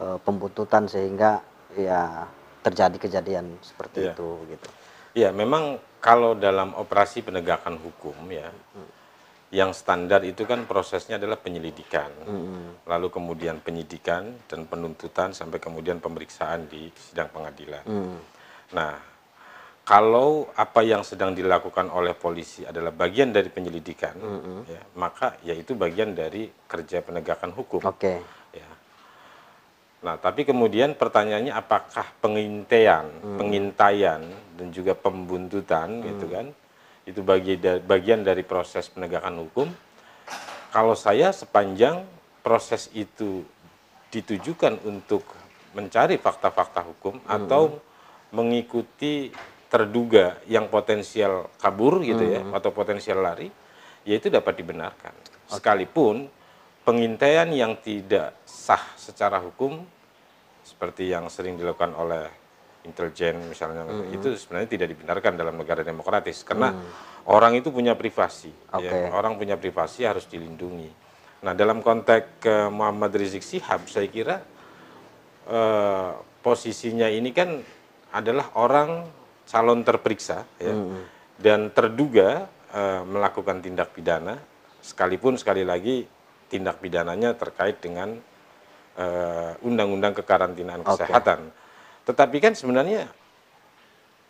eh, 0.00 0.18
pembuntutan 0.24 0.88
sehingga 0.88 1.44
ya 1.76 2.24
terjadi 2.64 2.96
kejadian 2.96 3.60
seperti 3.60 4.08
Iya. 4.08 4.12
itu 4.16 4.28
gitu. 4.48 4.68
Ya, 5.14 5.28
memang 5.30 5.78
kalau 6.00 6.34
dalam 6.34 6.74
operasi 6.74 7.22
penegakan 7.22 7.78
hukum 7.78 8.16
ya, 8.32 8.50
yang 9.54 9.70
standar 9.70 10.26
itu 10.26 10.42
kan 10.42 10.66
prosesnya 10.66 11.14
adalah 11.14 11.38
penyelidikan, 11.38 12.10
lalu 12.90 13.06
kemudian 13.06 13.62
penyidikan 13.62 14.34
dan 14.50 14.66
penuntutan 14.66 15.30
sampai 15.30 15.62
kemudian 15.62 16.02
pemeriksaan 16.02 16.66
di 16.66 16.90
sidang 16.98 17.30
pengadilan. 17.30 17.86
Hmm. 17.86 18.18
Nah, 18.74 18.98
kalau 19.86 20.50
apa 20.58 20.82
yang 20.82 21.06
sedang 21.06 21.38
dilakukan 21.38 21.86
oleh 21.86 22.18
polisi 22.18 22.66
adalah 22.66 22.90
bagian 22.90 23.30
dari 23.30 23.46
penyelidikan, 23.46 24.18
ya, 24.66 24.82
maka 24.98 25.38
yaitu 25.46 25.78
bagian 25.78 26.18
dari 26.18 26.50
kerja 26.66 26.98
penegakan 27.06 27.54
hukum. 27.54 27.78
Oke. 27.86 28.26
Ya. 28.50 28.70
Nah, 30.02 30.18
tapi 30.18 30.42
kemudian 30.42 30.98
pertanyaannya 30.98 31.54
apakah 31.54 32.10
pengintaian, 32.18 33.06
pengintaian 33.38 34.20
dan 34.58 34.68
juga 34.74 34.98
pembuntutan 34.98 36.02
gitu 36.02 36.26
kan, 36.26 36.50
itu 37.04 37.20
bagi 37.20 37.60
bagian 37.60 38.24
dari 38.24 38.40
proses 38.44 38.88
penegakan 38.88 39.44
hukum. 39.44 39.68
Kalau 40.72 40.96
saya 40.98 41.30
sepanjang 41.30 42.02
proses 42.42 42.90
itu 42.96 43.44
ditujukan 44.10 44.82
untuk 44.84 45.22
mencari 45.74 46.18
fakta-fakta 46.18 46.80
hukum 46.86 47.18
atau 47.26 47.78
mengikuti 48.34 49.30
terduga 49.70 50.38
yang 50.46 50.70
potensial 50.70 51.50
kabur 51.58 51.98
gitu 52.02 52.22
ya 52.22 52.46
atau 52.54 52.70
potensial 52.70 53.22
lari, 53.22 53.50
ya 54.06 54.14
itu 54.14 54.30
dapat 54.30 54.54
dibenarkan. 54.54 55.14
Sekalipun 55.50 56.30
pengintaian 56.86 57.50
yang 57.50 57.78
tidak 57.82 58.38
sah 58.46 58.82
secara 58.94 59.42
hukum 59.42 59.82
seperti 60.62 61.10
yang 61.10 61.26
sering 61.28 61.58
dilakukan 61.58 61.92
oleh 61.94 62.43
intelijen 62.84 63.40
misalnya 63.48 63.88
itu 64.12 64.36
sebenarnya 64.36 64.68
tidak 64.68 64.88
dibenarkan 64.92 65.32
dalam 65.40 65.56
negara 65.56 65.80
demokratis 65.80 66.44
karena 66.44 66.76
orang 67.24 67.56
itu 67.56 67.72
punya 67.72 67.96
privasi 67.96 68.52
ya. 68.52 68.76
Oke. 68.76 68.98
orang 69.10 69.40
punya 69.40 69.56
privasi 69.56 70.04
harus 70.04 70.28
dilindungi 70.28 70.92
nah 71.44 71.56
dalam 71.56 71.80
konteks 71.80 72.44
eh, 72.44 72.68
Muhammad 72.68 73.12
Rizik 73.16 73.44
Sihab 73.44 73.88
saya 73.88 74.08
kira 74.08 74.36
eh, 75.48 76.10
posisinya 76.44 77.08
ini 77.08 77.32
kan 77.32 77.60
adalah 78.14 78.52
orang 78.60 79.08
calon 79.44 79.82
terperiksa 79.82 80.46
ya, 80.60 80.72
dan 81.40 81.72
terduga 81.72 82.48
eh, 82.72 83.02
melakukan 83.04 83.64
tindak 83.64 83.96
pidana 83.96 84.36
sekalipun 84.84 85.40
sekali 85.40 85.64
lagi 85.64 86.04
tindak 86.52 86.78
pidananya 86.84 87.32
terkait 87.34 87.80
dengan 87.80 88.20
undang-undang 89.66 90.14
kekarantinaan 90.14 90.86
Oke. 90.86 91.02
kesehatan. 91.02 91.50
Tetapi 92.04 92.36
kan 92.40 92.52
sebenarnya 92.52 93.08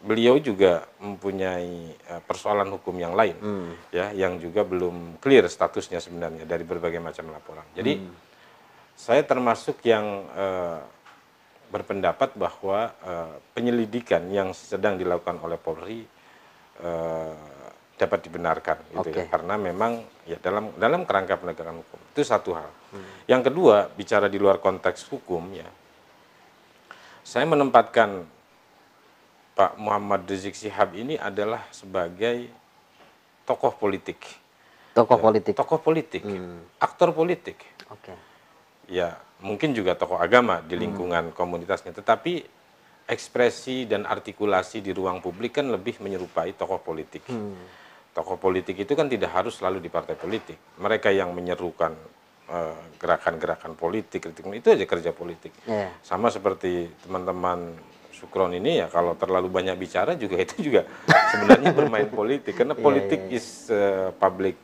beliau 0.04 0.36
juga 0.36 0.84
mempunyai 1.00 1.96
eh, 1.96 2.22
persoalan 2.28 2.68
hukum 2.76 2.92
yang 3.00 3.16
lain 3.16 3.36
ya 3.88 4.12
yang 4.12 4.36
juga 4.36 4.60
belum 4.60 5.16
clear 5.16 5.48
statusnya 5.48 5.96
sebenarnya 5.96 6.44
dari 6.44 6.62
berbagai 6.62 7.00
macam 7.00 7.32
laporan. 7.32 7.64
Jadi 7.72 8.04
saya 8.94 9.24
termasuk 9.26 9.82
yang 9.82 10.28
eh, 10.36 10.80
berpendapat 11.72 12.36
bahwa 12.38 12.94
eh, 13.02 13.34
penyelidikan 13.56 14.28
yang 14.30 14.54
sedang 14.54 14.94
dilakukan 14.94 15.40
oleh 15.42 15.58
Polri 15.58 16.06
eh, 16.78 17.34
dapat 17.94 18.26
dibenarkan 18.26 18.78
gitu 18.90 19.08
ya 19.14 19.22
Oke. 19.22 19.30
karena 19.30 19.54
memang 19.54 20.02
ya 20.26 20.34
dalam 20.42 20.74
dalam 20.74 21.06
kerangka 21.06 21.38
penegakan 21.38 21.78
hukum 21.82 22.00
itu 22.10 22.22
satu 22.26 22.50
hal. 22.54 22.70
Yang 23.30 23.50
kedua 23.50 23.90
bicara 23.90 24.26
di 24.26 24.38
luar 24.38 24.58
konteks 24.58 25.10
hukum 25.14 25.42
ya 25.54 25.66
saya 27.24 27.48
menempatkan 27.48 28.28
Pak 29.56 29.80
Muhammad 29.80 30.28
Rizik 30.28 30.52
Sihab 30.52 30.92
ini 30.92 31.16
adalah 31.16 31.64
sebagai 31.72 32.52
tokoh 33.48 33.72
politik. 33.72 34.20
Tokoh 34.92 35.18
Ya, 35.18 35.22
politik. 35.24 35.52
Tokoh 35.56 35.80
politik, 35.80 36.22
aktor 36.78 37.10
politik. 37.10 37.58
Oke. 37.90 38.14
Ya, 38.86 39.16
mungkin 39.40 39.72
juga 39.72 39.96
tokoh 39.96 40.20
agama 40.20 40.60
di 40.60 40.76
lingkungan 40.76 41.32
komunitasnya, 41.32 41.96
tetapi 41.96 42.44
ekspresi 43.08 43.88
dan 43.88 44.04
artikulasi 44.04 44.84
di 44.84 44.92
ruang 44.92 45.24
publik 45.24 45.60
kan 45.60 45.66
lebih 45.68 45.98
menyerupai 46.04 46.52
tokoh 46.54 46.78
politik. 46.84 47.24
Tokoh 48.14 48.38
politik 48.38 48.78
itu 48.78 48.92
kan 48.94 49.10
tidak 49.10 49.34
harus 49.34 49.58
selalu 49.58 49.82
di 49.82 49.90
partai 49.90 50.14
politik. 50.14 50.78
Mereka 50.78 51.10
yang 51.10 51.34
menyerukan 51.34 51.94
gerakan-gerakan 53.00 53.72
politik, 53.72 54.28
kritik, 54.28 54.44
itu 54.52 54.68
aja 54.68 54.84
kerja 54.84 55.10
politik. 55.16 55.52
Iya. 55.64 55.92
Sama 56.04 56.28
seperti 56.28 56.92
teman-teman 57.04 57.72
Sukron 58.14 58.54
ini 58.54 58.78
ya 58.78 58.86
kalau 58.88 59.18
terlalu 59.18 59.50
banyak 59.50 59.74
bicara 59.76 60.14
juga 60.14 60.38
itu 60.44 60.70
juga 60.70 60.86
sebenarnya 61.34 61.70
bermain 61.74 62.08
politik 62.08 62.54
karena 62.54 62.78
Iya, 62.78 62.84
politik 62.84 63.20
iya, 63.26 63.30
iya. 63.32 63.38
is 63.42 63.46
uh, 63.68 64.14
public 64.16 64.56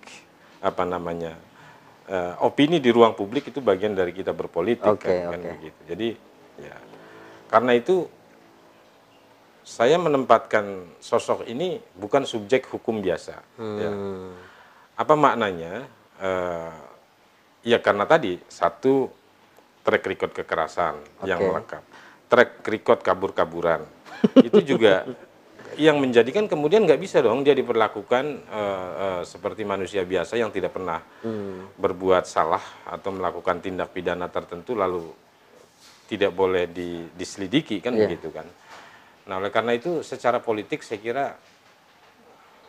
apa 0.62 0.84
namanya 0.86 1.34
uh, 2.08 2.46
opini 2.46 2.78
di 2.78 2.88
ruang 2.94 3.12
publik 3.18 3.50
itu 3.50 3.58
bagian 3.58 3.92
dari 3.92 4.14
kita 4.14 4.30
berpolitik 4.32 4.86
Oke, 4.86 5.08
kan, 5.10 5.34
kan 5.34 5.40
oke. 5.40 5.50
begitu. 5.58 5.80
Jadi 5.88 6.08
ya 6.62 6.76
karena 7.50 7.72
itu 7.74 8.06
saya 9.66 9.98
menempatkan 10.00 10.96
sosok 10.98 11.46
ini 11.46 11.78
bukan 11.94 12.24
subjek 12.24 12.66
hukum 12.70 12.98
biasa. 13.04 13.36
ya. 13.60 13.90
Hmm. 13.92 14.34
Apa 14.96 15.14
maknanya? 15.14 15.84
Eh, 16.20 16.72
ya 17.62 17.78
karena 17.78 18.08
tadi 18.08 18.40
satu 18.48 19.08
track 19.80 20.04
record 20.06 20.32
kekerasan 20.36 20.94
yang 21.24 21.40
Oke. 21.40 21.48
melekat, 21.52 21.82
track 22.28 22.50
record 22.64 23.00
kabur-kaburan 23.00 23.84
itu 24.46 24.60
juga 24.64 25.04
yang 25.78 26.02
menjadikan 26.02 26.50
kemudian 26.50 26.82
nggak 26.82 26.98
bisa 27.00 27.22
dong 27.22 27.46
dia 27.46 27.54
diperlakukan 27.54 28.24
eh, 28.42 28.90
eh, 29.00 29.22
seperti 29.24 29.62
manusia 29.62 30.02
biasa 30.04 30.36
yang 30.36 30.50
tidak 30.50 30.74
pernah 30.74 30.98
berbuat 31.80 32.26
salah 32.26 32.60
atau 32.90 33.14
melakukan 33.14 33.62
tindak 33.62 33.94
pidana 33.94 34.28
tertentu 34.28 34.76
lalu 34.76 35.08
tidak 36.10 36.34
boleh 36.34 36.66
di- 36.66 37.06
diselidiki 37.14 37.78
kan 37.78 37.94
Iya. 37.94 38.10
begitu 38.10 38.34
kan. 38.34 38.44
Nah 39.30 39.38
oleh 39.38 39.48
karena 39.54 39.78
itu 39.78 40.02
secara 40.02 40.42
politik 40.42 40.82
saya 40.82 40.98
kira 40.98 41.26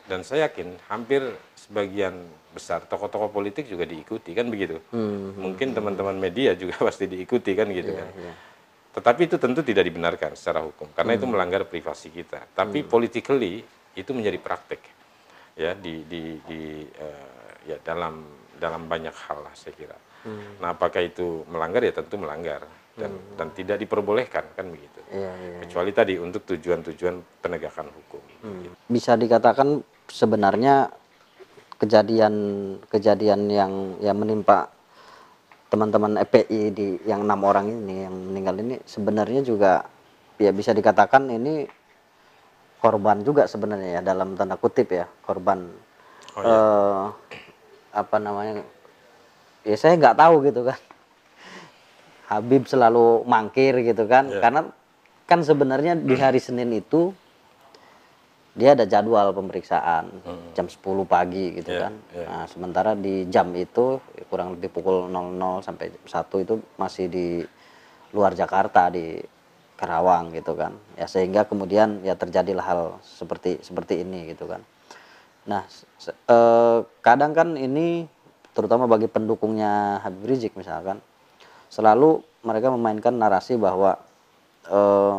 dan 0.06 0.22
saya 0.22 0.46
yakin 0.46 0.78
hampir 0.88 1.26
sebagian 1.58 2.22
besar 2.52 2.84
tokoh-tokoh 2.86 3.32
politik 3.32 3.66
juga 3.68 3.88
diikuti 3.88 4.36
kan 4.36 4.48
begitu. 4.52 4.78
Mungkin 5.40 5.72
teman-teman 5.72 6.16
media 6.20 6.54
juga 6.54 6.76
pasti 6.88 7.08
diikuti 7.08 7.52
kan 7.56 7.68
gitu 7.72 7.92
kan. 7.96 8.10
iya. 8.16 8.34
Tetapi 8.92 9.22
itu 9.24 9.40
tentu 9.40 9.64
tidak 9.64 9.88
dibenarkan 9.88 10.36
secara 10.36 10.60
hukum 10.60 10.92
karena 10.92 11.16
itu 11.16 11.24
melanggar 11.24 11.64
privasi 11.64 12.12
kita. 12.12 12.52
Tapi 12.52 12.84
politically 12.84 13.64
itu 13.96 14.12
menjadi 14.12 14.40
praktek 14.40 14.82
ya 15.56 15.76
di 15.76 16.04
di 16.08 16.40
di 16.44 16.84
eh, 16.84 17.72
ya 17.72 17.78
dalam 17.84 18.24
dalam 18.60 18.88
banyak 18.88 19.16
hal 19.28 19.48
lah 19.48 19.54
saya 19.56 19.74
kira. 19.76 19.98
Nah 20.62 20.78
apakah 20.78 21.02
itu 21.02 21.48
melanggar 21.50 21.82
ya 21.82 21.96
tentu 21.96 22.20
melanggar 22.20 22.62
dan 22.94 23.12
dan 23.40 23.48
tidak 23.56 23.82
diperbolehkan 23.82 24.44
kan 24.54 24.66
begitu. 24.70 25.00
Iya, 25.10 25.32
iya. 25.34 25.58
Kecuali 25.66 25.92
tadi 25.96 26.14
untuk 26.20 26.46
tujuan-tujuan 26.46 27.16
penegakan 27.42 27.88
hukum. 27.90 28.24
Gitu. 28.62 28.76
Bisa 28.92 29.18
dikatakan 29.18 29.82
sebenarnya 30.12 30.92
kejadian 31.82 32.34
kejadian 32.94 33.50
yang 33.50 33.98
yang 33.98 34.14
menimpa 34.14 34.70
teman-teman 35.74 36.22
EPI 36.22 36.62
di 36.70 36.88
yang 37.10 37.26
enam 37.26 37.42
orang 37.42 37.74
ini 37.74 38.06
yang 38.06 38.14
meninggal 38.14 38.54
ini 38.62 38.78
sebenarnya 38.86 39.42
juga 39.42 39.82
ya 40.38 40.54
bisa 40.54 40.78
dikatakan 40.78 41.26
ini 41.34 41.66
korban 42.78 43.26
juga 43.26 43.50
sebenarnya 43.50 43.98
ya 43.98 44.02
dalam 44.06 44.38
tanda 44.38 44.62
kutip 44.62 44.94
ya 44.94 45.10
korban. 45.26 45.74
Oh, 46.38 46.44
eh, 46.46 47.04
apa 47.98 48.18
namanya 48.22 48.62
ya 49.66 49.76
saya 49.76 49.98
nggak 49.98 50.18
tahu 50.22 50.36
gitu 50.46 50.62
kan. 50.70 50.80
Habib 52.32 52.64
selalu 52.64 53.28
mangkir 53.28 53.76
gitu 53.84 54.08
kan 54.08 54.32
Iya. 54.32 54.40
karena 54.40 54.62
kan 55.28 55.40
sebenarnya 55.44 56.00
di 56.00 56.16
hari 56.16 56.40
Senin 56.40 56.72
itu 56.72 57.12
dia 58.52 58.76
ada 58.76 58.84
jadwal 58.84 59.32
pemeriksaan 59.32 60.12
jam 60.52 60.68
10 60.68 60.84
pagi 61.08 61.56
gitu 61.56 61.72
Iya, 61.72 61.88
kan. 61.88 61.94
iya. 62.12 62.26
nah 62.28 62.44
sementara 62.52 62.92
di 63.00 63.24
jam 63.32 63.48
itu 63.56 64.04
kurang 64.28 64.60
lebih 64.60 64.68
pukul 64.68 65.08
00 65.08 65.64
sampai 65.64 65.88
1 66.04 66.44
itu 66.44 66.60
masih 66.76 67.06
di 67.08 67.28
luar 68.12 68.36
Jakarta 68.36 68.92
di 68.92 69.24
Karawang 69.80 70.30
gitu 70.36 70.54
kan. 70.54 70.78
Ya 70.94 71.10
sehingga 71.10 71.42
kemudian 71.48 72.06
ya 72.06 72.14
terjadilah 72.14 72.62
hal 72.62 72.82
seperti 73.02 73.58
seperti 73.66 74.06
ini 74.06 74.30
gitu 74.30 74.46
kan. 74.46 74.62
Nah 75.50 75.66
eh, 76.06 76.80
kadang 77.02 77.34
kan 77.34 77.58
ini 77.58 78.06
terutama 78.54 78.86
bagi 78.86 79.10
pendukungnya 79.10 80.04
Habib 80.06 80.28
Rizik 80.28 80.54
misalkan 80.54 81.02
selalu 81.72 82.22
mereka 82.44 82.70
memainkan 82.70 83.16
narasi 83.18 83.58
bahwa 83.58 83.98
eh, 84.70 85.18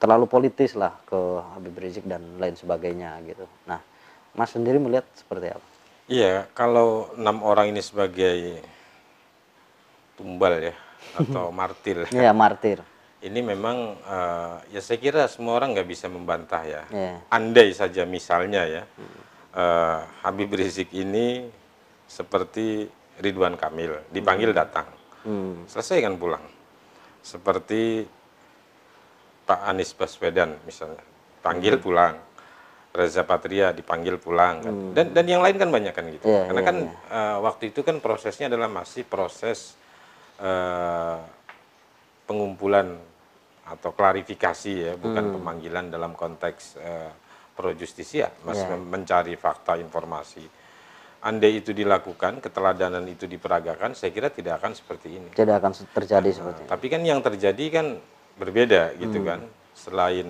terlalu 0.00 0.24
politis 0.24 0.72
lah 0.72 0.96
ke 1.04 1.20
Habib 1.54 1.76
Rizik 1.76 2.08
dan 2.08 2.40
lain 2.40 2.56
sebagainya 2.56 3.20
gitu. 3.28 3.44
Nah 3.68 3.78
Mas 4.32 4.54
sendiri 4.54 4.80
melihat 4.80 5.04
seperti 5.12 5.52
apa? 5.52 5.66
Iya, 6.10 6.46
kalau 6.56 7.10
enam 7.14 7.42
orang 7.46 7.70
ini 7.70 7.82
sebagai 7.82 8.58
tumbal 10.18 10.58
ya 10.58 10.74
atau 11.20 11.54
martil, 11.54 12.08
ya 12.10 12.32
martir. 12.34 12.82
Ini 13.20 13.36
memang 13.44 14.00
eh, 14.00 14.56
ya 14.74 14.80
saya 14.80 14.96
kira 14.96 15.28
semua 15.28 15.60
orang 15.60 15.76
nggak 15.76 15.88
bisa 15.88 16.08
membantah 16.08 16.64
ya. 16.64 16.82
ya 16.88 17.20
Andai 17.28 17.70
saja 17.76 18.08
misalnya 18.08 18.64
ya 18.64 18.82
eh, 19.54 20.00
Habib 20.24 20.50
Rizik 20.50 20.90
ini 20.96 21.46
seperti 22.10 22.88
Ridwan 23.20 23.54
Kamil 23.54 24.08
dipanggil 24.10 24.50
datang, 24.56 24.88
hmm. 25.28 25.68
selesai 25.68 26.00
kan 26.00 26.16
pulang. 26.16 26.42
Seperti 27.20 28.08
Pak 29.50 29.66
Anies 29.66 29.90
Baswedan 29.98 30.54
misalnya, 30.62 31.02
panggil 31.42 31.82
pulang. 31.82 32.14
Reza 32.90 33.22
Patria 33.22 33.70
dipanggil 33.70 34.18
pulang 34.18 34.62
kan. 34.62 34.74
Dan 34.94 35.06
dan 35.14 35.26
yang 35.26 35.42
lain 35.46 35.54
kan 35.58 35.70
banyak 35.70 35.94
kan 35.94 36.06
gitu. 36.10 36.26
Iya, 36.26 36.50
Karena 36.50 36.62
iya, 36.62 36.68
kan 36.70 36.76
eh, 36.90 37.36
waktu 37.38 37.70
itu 37.70 37.86
kan 37.86 38.02
prosesnya 38.02 38.50
adalah 38.50 38.66
masih 38.66 39.06
proses 39.06 39.78
eh, 40.42 41.18
pengumpulan 42.26 42.94
atau 43.70 43.90
klarifikasi 43.94 44.72
ya, 44.74 44.92
bukan 44.98 45.34
pemanggilan 45.34 45.86
dalam 45.90 46.18
konteks 46.18 46.62
eh, 46.82 47.10
pro 47.54 47.70
justisia, 47.78 48.30
masih 48.42 48.66
Iya. 48.66 48.74
mem- 48.74 48.90
mencari 48.90 49.34
fakta 49.38 49.78
informasi. 49.78 50.42
Andai 51.20 51.60
itu 51.62 51.70
dilakukan, 51.70 52.40
keteladanan 52.42 53.04
itu 53.06 53.28
diperagakan, 53.30 53.92
saya 53.94 54.10
kira 54.10 54.32
tidak 54.32 54.58
akan 54.58 54.72
seperti 54.74 55.20
ini. 55.20 55.30
tidak 55.30 55.62
akan 55.62 55.72
terjadi 55.94 56.30
seperti 56.32 56.60
Tapi 56.66 56.86
kan 56.90 57.02
yang 57.06 57.20
terjadi 57.22 57.64
kan 57.70 57.86
berbeda 58.40 58.96
gitu 58.96 59.20
kan. 59.20 59.44
Selain 59.76 60.26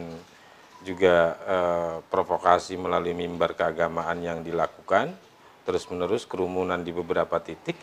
juga 0.82 1.38
eh, 1.46 1.96
provokasi 2.10 2.74
melalui 2.74 3.14
mimbar 3.14 3.54
keagamaan 3.54 4.18
yang 4.18 4.38
dilakukan 4.42 5.14
terus-menerus 5.62 6.26
kerumunan 6.26 6.80
di 6.82 6.90
beberapa 6.90 7.38
titik 7.38 7.76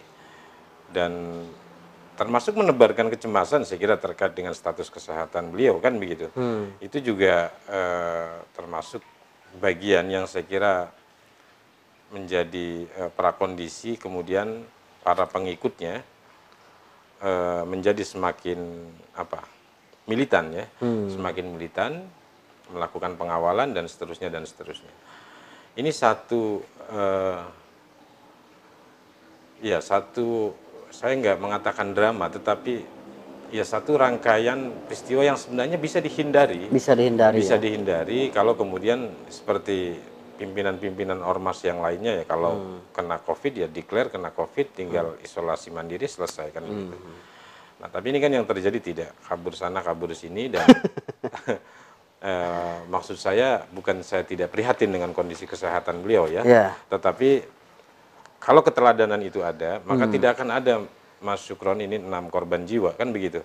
dan 0.92 1.46
termasuk 2.18 2.58
menebarkan 2.58 3.14
kecemasan 3.14 3.64
saya 3.64 3.78
kira 3.78 3.96
terkait 4.02 4.34
dengan 4.34 4.52
status 4.52 4.90
kesehatan 4.90 5.54
beliau 5.54 5.78
kan 5.78 5.96
begitu. 5.96 6.28
Itu 6.82 6.98
juga 7.00 7.54
eh, 7.70 8.36
termasuk 8.58 9.06
bagian 9.62 10.10
yang 10.10 10.26
saya 10.26 10.44
kira 10.44 10.74
menjadi 12.10 12.90
eh, 12.90 13.12
prakondisi 13.14 13.96
kemudian 14.02 14.66
para 15.06 15.30
pengikutnya 15.30 16.02
eh, 17.22 17.64
menjadi 17.70 18.02
semakin 18.02 18.58
apa 19.14 19.57
militan 20.08 20.56
ya. 20.56 20.66
Semakin 21.12 21.46
militan 21.54 22.08
melakukan 22.72 23.16
pengawalan 23.16 23.72
dan 23.76 23.86
seterusnya 23.88 24.32
dan 24.32 24.44
seterusnya. 24.44 24.92
Ini 25.78 25.92
satu 25.94 26.64
eh, 26.90 27.42
ya 29.62 29.80
satu 29.84 30.56
saya 30.90 31.14
nggak 31.20 31.38
mengatakan 31.38 31.94
drama 31.94 32.32
tetapi 32.32 32.98
ya 33.52 33.64
satu 33.64 33.96
rangkaian 33.96 34.88
peristiwa 34.88 35.22
yang 35.24 35.38
sebenarnya 35.38 35.78
bisa 35.80 36.02
dihindari. 36.04 36.68
Bisa 36.68 36.98
dihindari 36.98 37.38
bisa 37.40 37.56
ya. 37.56 37.62
dihindari 37.62 38.20
kalau 38.34 38.58
kemudian 38.58 39.12
seperti 39.30 39.96
pimpinan-pimpinan 40.38 41.20
ormas 41.26 41.66
yang 41.66 41.82
lainnya 41.82 42.22
ya 42.22 42.26
kalau 42.30 42.82
kena 42.94 43.18
covid 43.26 43.54
ya 43.58 43.68
declare 43.68 44.14
kena 44.14 44.30
covid 44.30 44.70
tinggal 44.70 45.18
isolasi 45.26 45.74
mandiri 45.74 46.06
selesai 46.06 46.54
kan 46.54 46.64
begitu. 46.66 46.98
Nah 47.78 47.88
tapi 47.88 48.10
ini 48.10 48.18
kan 48.18 48.34
yang 48.34 48.46
terjadi 48.46 48.80
tidak. 48.82 49.12
Kabur 49.22 49.54
sana 49.54 49.86
kabur 49.86 50.10
sini 50.18 50.50
dan 50.50 50.66
eh, 52.28 52.78
maksud 52.90 53.18
saya 53.18 53.62
bukan 53.70 54.02
saya 54.02 54.26
tidak 54.26 54.50
prihatin 54.50 54.90
dengan 54.90 55.14
kondisi 55.14 55.46
kesehatan 55.46 56.02
beliau 56.02 56.26
ya, 56.26 56.42
Ya. 56.42 56.68
tetapi 56.90 57.46
kalau 58.38 58.62
keteladanan 58.62 59.22
itu 59.22 59.42
ada 59.42 59.82
maka 59.86 60.06
tidak 60.10 60.38
akan 60.38 60.50
ada 60.54 60.74
Mas 61.18 61.42
Syukron 61.42 61.82
ini 61.82 61.98
enam 61.98 62.30
korban 62.30 62.62
jiwa 62.66 62.94
kan 62.94 63.10
begitu? 63.10 63.42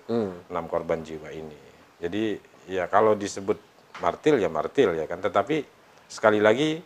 Enam 0.53 0.69
korban 0.69 1.01
jiwa 1.01 1.33
ini. 1.33 1.57
Jadi 1.97 2.37
ya 2.69 2.85
kalau 2.89 3.17
disebut 3.17 3.57
martil 4.01 4.37
ya 4.37 4.53
martil 4.53 4.93
ya 4.93 5.09
kan? 5.09 5.21
Tetapi 5.25 5.65
sekali 6.09 6.41
lagi 6.45 6.81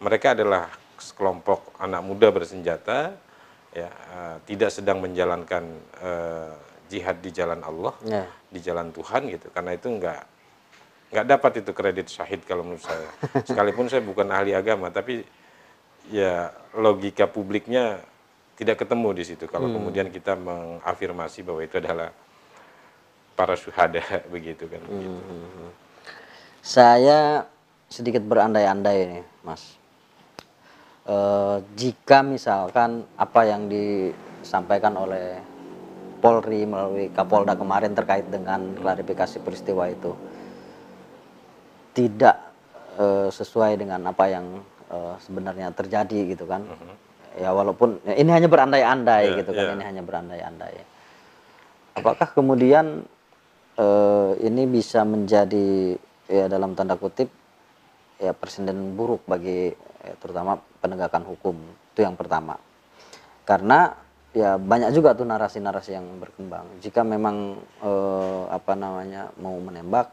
mereka 0.00 0.36
adalah 0.36 0.68
sekelompok 1.00 1.80
anak 1.80 2.04
muda 2.04 2.28
bersenjata 2.28 3.16
ya 3.72 3.88
eh, 3.88 4.36
tidak 4.44 4.68
sedang 4.68 5.00
menjalankan 5.00 5.64
eh, 6.04 6.52
jihad 6.90 7.22
di 7.22 7.30
jalan 7.30 7.62
Allah 7.62 7.94
Ya. 8.02 8.26
di 8.50 8.58
jalan 8.58 8.90
Tuhan 8.90 9.30
gitu 9.30 9.46
karena 9.54 9.78
itu 9.78 9.86
enggak 9.86 10.26
nggak 11.10 11.26
dapat 11.26 11.52
itu 11.62 11.70
kredit 11.70 12.06
syahid 12.10 12.42
kalau 12.42 12.66
menurut 12.66 12.82
saya 12.82 13.08
sekalipun 13.48 13.86
saya 13.86 14.02
bukan 14.02 14.26
ahli 14.30 14.50
agama 14.52 14.90
tapi 14.90 15.22
ya 16.10 16.50
logika 16.74 17.30
publiknya 17.30 18.02
tidak 18.58 18.82
ketemu 18.82 19.08
di 19.16 19.24
situ 19.24 19.46
kalau 19.46 19.70
kemudian 19.70 20.10
kita 20.10 20.34
mengafirmasi 20.34 21.40
bahwa 21.40 21.62
itu 21.62 21.80
adalah 21.80 22.10
para 23.32 23.54
syuhada 23.56 24.02
begitu 24.34 24.68
kan 24.68 24.82
begitu. 24.84 25.20
Saya 26.60 27.48
sedikit 27.88 28.20
berandai-andai 28.20 28.98
nih, 29.16 29.24
Mas. 29.40 29.80
Eh, 31.08 31.56
jika 31.72 32.20
misalkan 32.20 33.02
apa 33.16 33.40
yang 33.48 33.64
disampaikan 33.66 34.92
oleh 34.94 35.40
Polri 36.20 36.68
melalui 36.68 37.08
Kapolda 37.10 37.56
kemarin 37.56 37.96
terkait 37.96 38.28
dengan 38.28 38.76
klarifikasi 38.76 39.40
peristiwa 39.40 39.88
itu 39.88 40.12
tidak 41.96 42.36
eh, 43.00 43.28
sesuai 43.32 43.80
dengan 43.80 44.04
apa 44.06 44.24
yang 44.28 44.60
eh, 44.92 45.14
sebenarnya 45.24 45.72
terjadi 45.72 46.36
gitu 46.36 46.44
kan. 46.44 46.68
Ya 47.40 47.54
walaupun 47.54 48.02
ya 48.04 48.14
ini 48.18 48.30
hanya 48.34 48.50
berandai-andai 48.50 49.24
Ya, 49.32 49.38
gitu 49.40 49.54
kan, 49.54 49.64
ya. 49.64 49.72
ini 49.78 49.84
hanya 49.86 50.02
berandai-andai. 50.04 50.76
Apakah 51.96 52.28
kemudian 52.36 53.02
eh, 53.80 54.30
ini 54.44 54.62
bisa 54.68 55.02
menjadi 55.08 55.96
ya 56.30 56.46
dalam 56.46 56.78
tanda 56.78 56.94
kutip 56.94 57.26
ya 58.20 58.36
presiden 58.36 58.94
buruk 58.94 59.24
bagi 59.26 59.72
ya, 60.04 60.14
terutama 60.20 60.60
penegakan 60.84 61.24
hukum 61.26 61.56
itu 61.90 62.00
yang 62.04 62.14
pertama 62.14 62.60
karena 63.48 63.96
ya 64.30 64.54
banyak 64.56 64.94
juga 64.94 65.14
tuh 65.14 65.26
narasi-narasi 65.26 65.90
yang 65.94 66.06
berkembang. 66.22 66.66
Jika 66.78 67.02
memang 67.02 67.58
eh, 67.82 68.42
apa 68.50 68.72
namanya 68.78 69.30
mau 69.42 69.58
menembak 69.58 70.10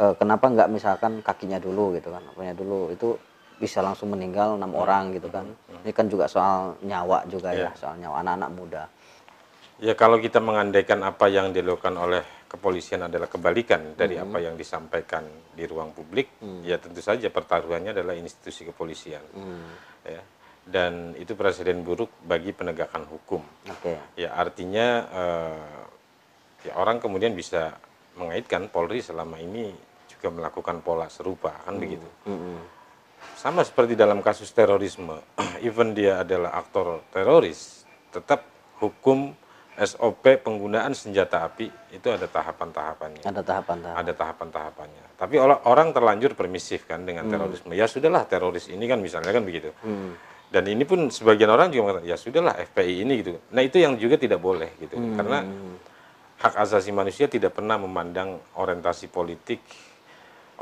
eh, 0.00 0.14
kenapa 0.16 0.48
nggak 0.48 0.68
misalkan 0.72 1.20
kakinya 1.20 1.60
dulu 1.60 1.96
gitu 1.96 2.08
kan 2.08 2.24
apanya 2.24 2.56
dulu. 2.56 2.88
Itu 2.92 3.20
bisa 3.58 3.82
langsung 3.82 4.14
meninggal 4.14 4.56
enam 4.56 4.72
orang 4.72 5.12
gitu 5.12 5.28
kan. 5.28 5.44
Ini 5.84 5.92
kan 5.92 6.06
juga 6.08 6.30
soal 6.30 6.78
nyawa 6.80 7.26
juga 7.28 7.52
ya 7.52 7.74
soal 7.76 8.00
nyawa 8.00 8.24
anak-anak 8.24 8.50
muda. 8.54 8.84
Ya 9.78 9.94
kalau 9.94 10.18
kita 10.18 10.42
mengandaikan 10.42 11.06
apa 11.06 11.30
yang 11.30 11.54
dilakukan 11.54 11.94
oleh 11.94 12.22
kepolisian 12.50 13.06
adalah 13.06 13.30
kebalikan 13.30 13.94
dari 13.94 14.18
apa 14.18 14.42
yang 14.42 14.58
disampaikan 14.58 15.22
di 15.54 15.62
ruang 15.70 15.94
publik, 15.94 16.34
ya 16.66 16.82
tentu 16.82 16.98
saja 16.98 17.30
pertaruhannya 17.30 17.94
adalah 17.94 18.18
institusi 18.18 18.66
kepolisian. 18.66 19.22
Ya. 20.02 20.18
Dan 20.68 21.16
itu 21.16 21.32
presiden 21.32 21.80
buruk 21.80 22.12
bagi 22.28 22.52
penegakan 22.52 23.08
hukum. 23.08 23.40
oke 23.72 24.20
Ya 24.20 24.36
artinya 24.36 24.86
eh, 25.08 25.80
ya 26.68 26.72
orang 26.76 27.00
kemudian 27.00 27.32
bisa 27.32 27.72
mengaitkan 28.20 28.68
Polri 28.68 29.00
selama 29.00 29.40
ini 29.40 29.72
juga 30.18 30.34
melakukan 30.34 30.82
pola 30.82 31.06
serupa 31.06 31.54
kan 31.62 31.78
begitu. 31.78 32.04
Mm-mm. 32.26 32.58
Sama 33.38 33.62
seperti 33.62 33.94
dalam 33.94 34.18
kasus 34.18 34.50
terorisme, 34.50 35.22
even 35.66 35.94
dia 35.94 36.26
adalah 36.26 36.58
aktor 36.58 37.06
teroris, 37.14 37.86
tetap 38.10 38.42
hukum 38.82 39.30
SOP 39.78 40.42
penggunaan 40.42 40.90
senjata 40.90 41.46
api 41.46 41.70
itu 41.94 42.08
ada 42.10 42.26
tahapan-tahapannya. 42.26 43.22
Ada 43.22 43.42
tahapan-tahapan. 43.46 43.98
Ada 44.02 44.12
tahapan-tahapannya. 44.18 45.04
Tapi 45.14 45.34
orang 45.42 45.94
terlanjur 45.94 46.34
permisif 46.34 46.82
kan 46.90 47.06
dengan 47.06 47.30
terorisme. 47.30 47.78
Ya 47.78 47.86
sudahlah 47.86 48.26
teroris 48.26 48.66
ini 48.66 48.90
kan 48.90 48.98
misalnya 48.98 49.30
kan 49.30 49.46
begitu. 49.46 49.70
Dan 50.48 50.64
ini 50.64 50.88
pun 50.88 51.12
sebagian 51.12 51.52
orang 51.52 51.68
juga 51.68 51.82
mengatakan 51.92 52.08
ya 52.08 52.16
sudahlah 52.16 52.56
FPI 52.72 52.94
ini 53.04 53.12
gitu. 53.20 53.36
Nah 53.52 53.60
itu 53.60 53.76
yang 53.76 54.00
juga 54.00 54.16
tidak 54.16 54.40
boleh 54.40 54.72
gitu. 54.80 54.96
Karena 55.16 55.44
hak 56.38 56.54
asasi 56.64 56.88
manusia 56.94 57.28
tidak 57.28 57.52
pernah 57.52 57.76
memandang 57.76 58.40
orientasi 58.56 59.12
politik, 59.12 59.60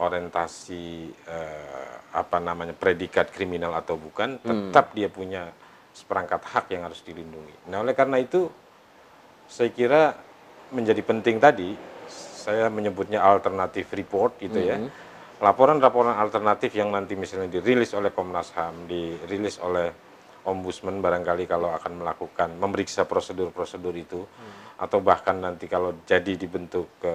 orientasi 0.00 0.84
eh, 1.28 1.94
apa 2.12 2.38
namanya 2.42 2.74
predikat 2.74 3.30
kriminal 3.30 3.76
atau 3.78 3.94
bukan, 3.94 4.42
tetap 4.42 4.90
dia 4.96 5.06
punya 5.06 5.52
seperangkat 5.94 6.42
hak 6.44 6.66
yang 6.74 6.82
harus 6.84 7.00
dilindungi. 7.06 7.70
Nah 7.70 7.80
oleh 7.86 7.94
karena 7.94 8.18
itu 8.18 8.50
saya 9.46 9.70
kira 9.70 10.18
menjadi 10.74 10.98
penting 11.00 11.38
tadi 11.38 11.78
saya 12.10 12.66
menyebutnya 12.68 13.22
alternatif 13.22 13.86
report 13.94 14.38
gitu 14.42 14.58
ya. 14.60 14.76
Laporan-laporan 15.36 16.16
alternatif 16.16 16.72
yang 16.72 16.88
nanti 16.88 17.12
misalnya 17.12 17.60
dirilis 17.60 17.92
oleh 17.92 18.08
Komnas 18.08 18.56
HAM, 18.56 18.88
dirilis 18.88 19.60
oleh 19.60 19.92
Ombudsman 20.46 21.02
barangkali 21.02 21.44
kalau 21.44 21.74
akan 21.74 22.00
melakukan 22.00 22.54
memeriksa 22.56 23.04
prosedur-prosedur 23.04 23.94
itu 23.98 24.22
atau 24.78 24.98
bahkan 25.02 25.36
nanti 25.36 25.66
kalau 25.66 25.92
jadi 26.06 26.38
dibentuk 26.38 26.86
ke 27.02 27.14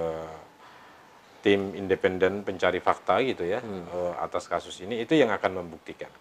tim 1.42 1.74
independen 1.74 2.46
pencari 2.46 2.78
fakta 2.78 3.18
gitu 3.26 3.48
ya 3.48 3.58
eh, 3.64 4.14
atas 4.22 4.46
kasus 4.46 4.78
ini 4.86 5.02
itu 5.02 5.18
yang 5.18 5.34
akan 5.34 5.64
membuktikan 5.66 6.12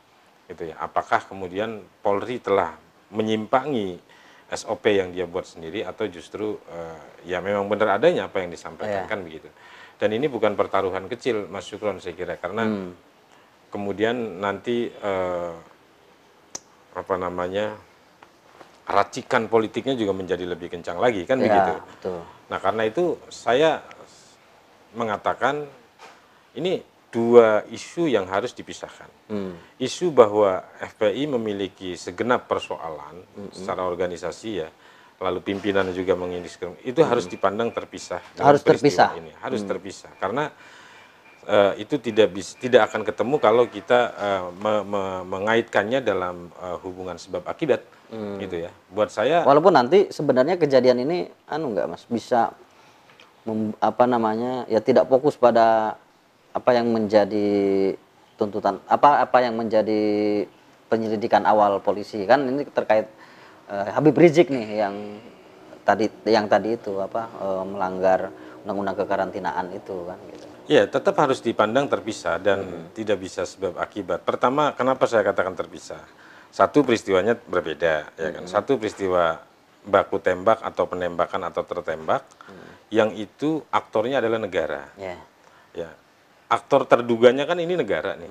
gitu 0.49 0.73
ya. 0.73 0.79
Apakah 0.81 1.21
kemudian 1.29 1.85
Polri 2.01 2.41
telah 2.41 2.79
menyimpangi 3.13 3.99
SOP 4.49 4.89
yang 4.89 5.13
dia 5.13 5.27
buat 5.29 5.45
sendiri 5.45 5.85
atau 5.85 6.07
justru 6.09 6.57
eh, 6.73 7.29
ya 7.29 7.43
memang 7.45 7.69
benar 7.69 8.01
adanya 8.01 8.31
apa 8.31 8.41
yang 8.41 8.49
disampaikan 8.49 9.05
Iya. 9.05 9.11
kan 9.11 9.21
begitu 9.21 9.51
dan 10.01 10.17
ini 10.17 10.27
bukan 10.33 10.57
pertaruhan 10.57 11.05
kecil 11.13 11.45
Mas 11.53 11.69
Syukron 11.69 12.01
saya 12.01 12.17
kira 12.17 12.41
karena 12.41 12.65
kemudian 13.69 14.41
nanti 14.41 14.89
eh, 14.89 15.53
apa 16.97 17.15
namanya 17.21 17.77
racikan 18.91 19.47
politiknya 19.47 19.95
juga 19.95 20.17
menjadi 20.17 20.43
lebih 20.49 20.73
kencang 20.73 20.99
lagi 20.99 21.23
kan 21.29 21.39
Ya, 21.39 21.47
begitu 21.47 21.73
betul. 21.85 22.21
Nah, 22.51 22.59
karena 22.59 22.83
itu 22.89 23.15
saya 23.31 23.79
mengatakan 24.99 25.63
ini 26.59 26.83
dua 27.15 27.63
isu 27.71 28.11
yang 28.11 28.27
harus 28.27 28.51
dipisahkan. 28.55 29.07
Hmm. 29.31 29.55
Isu 29.79 30.11
bahwa 30.11 30.63
FPI 30.83 31.31
memiliki 31.31 31.95
segenap 31.95 32.51
persoalan 32.51 33.23
secara 33.55 33.87
organisasi 33.87 34.51
ya, 34.63 34.69
lalu 35.21 35.39
pimpinan 35.45 35.85
juga 35.93 36.17
mengindikasikan 36.17 36.81
itu 36.81 37.05
harus 37.05 37.29
dipandang 37.29 37.69
terpisah. 37.77 38.25
Harus 38.41 38.65
terpisah. 38.65 39.13
Ini. 39.21 39.37
Harus 39.45 39.61
terpisah. 39.69 40.09
Karena 40.17 40.49
eh, 41.45 41.85
itu 41.85 42.01
tidak 42.01 42.33
bisa 42.33 42.57
tidak 42.57 42.89
akan 42.89 43.05
ketemu 43.05 43.37
kalau 43.37 43.69
kita 43.69 44.01
eh, 44.17 44.45
me- 44.65 44.85
me- 44.89 45.25
mengaitkannya 45.29 46.01
dalam 46.01 46.49
eh, 46.57 46.77
hubungan 46.81 47.21
sebab 47.21 47.45
akibat. 47.45 47.85
Gitu 48.11 48.67
ya. 48.67 48.75
Buat 48.91 49.15
saya 49.15 49.47
Walaupun 49.47 49.71
nanti 49.71 50.11
sebenarnya 50.11 50.59
kejadian 50.59 51.07
ini 51.07 51.31
anu 51.47 51.71
enggak 51.71 51.87
Mas? 51.87 52.03
Bisa 52.11 52.51
mem- 53.47 53.77
apa 53.79 54.03
namanya 54.09 54.67
ya 54.67 54.83
tidak 54.83 55.07
fokus 55.07 55.39
pada 55.39 55.95
apa 56.51 56.71
yang 56.75 56.91
menjadi 56.91 57.95
tuntutan 58.35 58.83
apa 58.91 59.23
apa 59.23 59.39
yang 59.47 59.55
menjadi 59.55 60.03
penyelidikan 60.91 61.47
awal 61.47 61.79
polisi. 61.79 62.27
Kan 62.27 62.51
ini 62.51 62.67
terkait 62.67 63.07
eh, 63.71 63.89
Habib 63.95 64.19
Rizik 64.19 64.51
nih 64.51 64.83
yang 64.83 64.95
tadi 65.87 66.11
yang 66.27 66.51
tadi 66.51 66.75
itu 66.75 66.99
apa 66.99 67.31
eh, 67.31 67.65
melanggar 67.65 68.35
undang-undang 68.67 68.97
kekarantinaan 69.07 69.73
itu 69.73 69.97
kan 70.05 70.19
gitu. 70.35 70.47
Ya, 70.71 70.87
tetap 70.87 71.19
harus 71.19 71.43
dipandang 71.43 71.91
terpisah 71.91 72.39
dan 72.39 72.87
tidak 72.95 73.19
bisa 73.19 73.43
sebab 73.43 73.75
akibat. 73.83 74.23
Pertama, 74.23 74.71
kenapa 74.71 75.03
saya 75.11 75.27
katakan 75.27 75.59
terpisah? 75.59 75.99
Satu 76.55 76.87
peristiwanya 76.87 77.35
berbeda, 77.35 78.15
ya 78.15 78.29
kan. 78.31 78.47
Satu 78.47 78.79
peristiwa 78.79 79.43
baku 79.83 80.23
tembak 80.23 80.63
atau 80.63 80.87
penembakan 80.87 81.51
atau 81.51 81.67
tertembak, 81.67 82.23
yang 82.95 83.11
itu 83.19 83.67
aktornya 83.75 84.23
adalah 84.23 84.39
negara. 84.39 84.95
Ya. 84.95 85.19
Ya, 85.75 85.91
aktor 86.47 86.87
terduganya 86.87 87.51
kan 87.51 87.59
ini 87.59 87.75
negara 87.75 88.15
nih, 88.15 88.31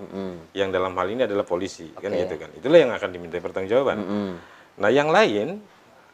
yang 0.56 0.72
dalam 0.72 0.96
hal 0.96 1.08
ini 1.12 1.28
adalah 1.28 1.44
polisi, 1.44 1.92
kan 1.96 2.12
Oke. 2.12 2.24
gitu 2.24 2.36
kan. 2.40 2.50
Itulah 2.56 2.80
yang 2.88 2.92
akan 2.96 3.10
dimintai 3.12 3.44
pertanggungjawaban. 3.44 3.98
Nah, 4.80 4.90
yang 4.90 5.12
lain 5.12 5.60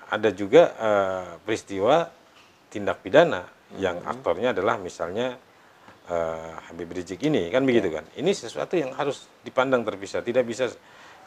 ada 0.09 0.29
juga 0.33 0.73
eh, 0.75 1.29
peristiwa 1.45 2.09
tindak 2.73 3.05
pidana 3.05 3.45
yang 3.77 4.01
aktornya 4.05 4.51
adalah 4.57 4.81
misalnya 4.81 5.37
eh, 6.09 6.53
Habib 6.69 6.89
Rizik 6.89 7.21
ini, 7.25 7.53
kan 7.53 7.61
begitu 7.61 7.93
kan. 7.93 8.05
Ini 8.17 8.33
sesuatu 8.33 8.73
yang 8.73 8.93
harus 8.97 9.29
dipandang 9.45 9.85
terpisah, 9.85 10.25
tidak 10.25 10.49
bisa 10.49 10.69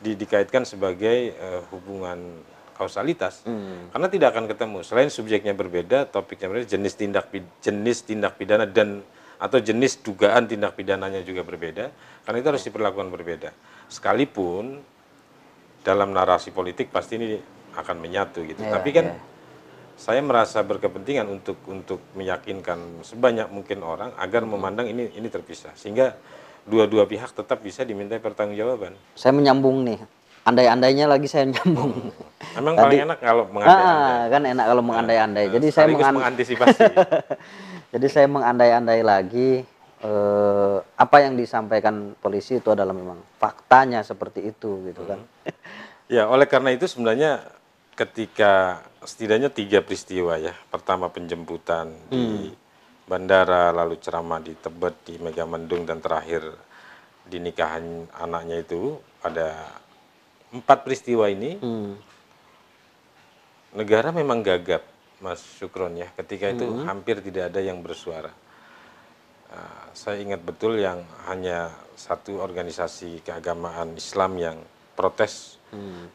di- 0.02 0.18
dikaitkan 0.18 0.66
sebagai 0.66 1.32
eh, 1.34 1.62
hubungan 1.70 2.42
kausalitas, 2.78 3.42
karena 3.90 4.06
tidak 4.06 4.38
akan 4.38 4.46
ketemu. 4.46 4.78
Selain 4.86 5.10
subjeknya 5.10 5.50
berbeda, 5.50 6.06
topiknya 6.06 6.46
berbeda, 6.46 6.78
jenis 6.78 6.94
tindak 6.94 7.26
jenis 7.58 8.06
tindak 8.06 8.38
pidana 8.38 8.70
dan 8.70 9.02
atau 9.34 9.58
jenis 9.58 9.98
dugaan 9.98 10.46
tindak 10.46 10.78
pidananya 10.78 11.26
juga 11.26 11.42
berbeda, 11.42 11.90
karena 12.22 12.38
itu 12.38 12.48
harus 12.54 12.62
diperlakukan 12.62 13.10
berbeda. 13.10 13.50
Sekalipun 13.90 14.78
dalam 15.82 16.10
narasi 16.10 16.50
politik 16.50 16.90
pasti 16.90 17.16
ini 17.16 17.38
akan 17.74 17.96
menyatu 17.98 18.42
gitu. 18.44 18.60
Iya, 18.60 18.72
Tapi 18.74 18.90
kan 18.90 19.06
iya. 19.14 19.18
saya 19.94 20.20
merasa 20.20 20.62
berkepentingan 20.62 21.26
untuk 21.26 21.58
untuk 21.66 22.02
meyakinkan 22.14 23.02
sebanyak 23.06 23.46
mungkin 23.50 23.82
orang 23.82 24.10
agar 24.18 24.42
memandang 24.42 24.90
ini 24.90 25.14
ini 25.14 25.28
terpisah 25.30 25.74
sehingga 25.78 26.18
dua-dua 26.68 27.08
pihak 27.08 27.32
tetap 27.32 27.62
bisa 27.62 27.86
dimintai 27.86 28.20
pertanggungjawaban. 28.20 28.92
Saya 29.16 29.32
menyambung 29.32 29.86
nih. 29.86 29.98
Andai-andainya 30.44 31.04
lagi 31.04 31.28
saya 31.28 31.44
nyambung. 31.44 32.08
Memang 32.56 32.74
Tadi- 32.76 32.84
paling 32.84 33.00
enak 33.04 33.18
kalau 33.20 33.44
mengandai-andai. 33.52 34.08
Ah, 34.08 34.22
kan 34.32 34.42
enak 34.48 34.64
kalau 34.64 34.82
mengandai-andai. 34.82 35.44
Nah, 35.44 35.52
Jadi 35.60 35.66
saya 35.68 35.86
mengantisipasi. 35.92 36.80
Jadi 37.88 38.06
saya 38.08 38.26
mengandai-andai 38.28 39.00
lagi 39.04 39.48
eh, 40.02 40.78
apa 40.82 41.16
yang 41.22 41.34
disampaikan 41.34 42.14
polisi 42.18 42.58
itu 42.58 42.70
adalah 42.70 42.94
memang 42.94 43.18
faktanya 43.38 44.02
seperti 44.02 44.50
itu 44.50 44.90
gitu 44.90 45.02
kan. 45.06 45.20
Ya, 46.08 46.24
oleh 46.24 46.48
karena 46.48 46.72
itu 46.72 46.88
sebenarnya 46.88 47.44
ketika 47.92 48.80
setidaknya 49.04 49.52
tiga 49.52 49.84
peristiwa 49.84 50.40
ya. 50.40 50.56
Pertama 50.72 51.12
penjemputan 51.12 51.92
di 52.08 52.48
bandara, 53.04 53.74
lalu 53.74 54.00
ceramah 54.00 54.40
di 54.40 54.56
Tebet, 54.56 54.94
di 55.04 55.14
Megamendung, 55.18 55.84
dan 55.84 55.98
terakhir 56.00 56.44
di 57.28 57.42
nikahan 57.42 58.08
anaknya 58.16 58.64
itu 58.64 58.96
ada 59.20 59.68
empat 60.48 60.80
peristiwa 60.86 61.28
ini 61.28 61.60
Hmm. 61.60 62.00
negara 63.76 64.08
memang 64.16 64.40
gagap, 64.40 64.80
Mas 65.20 65.44
Syukron 65.60 65.92
ya. 65.92 66.08
Ketika 66.16 66.48
itu 66.48 66.64
hampir 66.88 67.20
tidak 67.20 67.52
ada 67.52 67.60
yang 67.60 67.84
bersuara. 67.84 68.32
Ah, 69.48 69.88
saya 69.96 70.20
ingat 70.20 70.44
betul 70.44 70.76
yang 70.76 71.00
hanya 71.24 71.72
satu 71.96 72.44
organisasi 72.44 73.24
keagamaan 73.24 73.96
Islam 73.96 74.36
yang 74.36 74.58
protes 74.92 75.56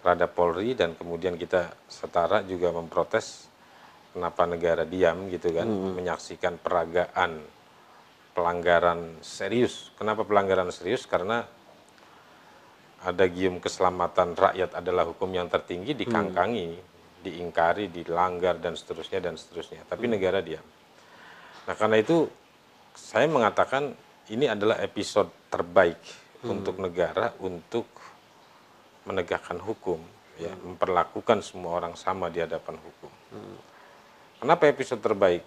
terhadap 0.01 0.33
Polri 0.33 0.73
dan 0.73 0.97
kemudian 0.97 1.37
kita 1.37 1.73
setara 1.85 2.41
juga 2.41 2.73
memprotes 2.73 3.49
kenapa 4.13 4.49
negara 4.49 4.81
diam 4.85 5.29
gitu 5.29 5.49
kan 5.53 5.65
menyaksikan 5.69 6.57
peragaan 6.61 7.41
pelanggaran 8.33 9.21
serius. 9.21 9.93
Kenapa 9.97 10.25
pelanggaran 10.25 10.73
serius? 10.73 11.05
Karena 11.05 11.45
ada 13.03 13.25
gium 13.29 13.61
keselamatan 13.61 14.33
rakyat 14.33 14.77
adalah 14.77 15.05
hukum 15.05 15.29
yang 15.33 15.49
tertinggi 15.49 15.93
dikangkangi, 15.93 16.69
diingkari, 17.21 17.93
dilanggar 17.93 18.57
dan 18.57 18.73
seterusnya 18.73 19.21
dan 19.21 19.37
seterusnya. 19.37 19.85
Tapi 19.85 20.05
negara 20.09 20.41
diam. 20.41 20.65
Nah, 21.63 21.75
karena 21.77 22.01
itu 22.01 22.25
saya 22.93 23.25
mengatakan 23.25 23.93
ini 24.29 24.47
adalah 24.47 24.79
episode 24.79 25.29
terbaik 25.49 25.99
untuk 26.43 26.75
negara 26.77 27.31
untuk 27.39 27.87
menegakkan 29.03 29.59
hukum, 29.59 29.99
ya, 30.35 30.51
memperlakukan 30.55 31.43
semua 31.43 31.79
orang 31.79 31.95
sama 31.95 32.27
di 32.27 32.39
hadapan 32.39 32.79
hukum. 32.79 33.11
Kenapa 34.39 34.67
episode 34.67 34.99
terbaik? 34.99 35.43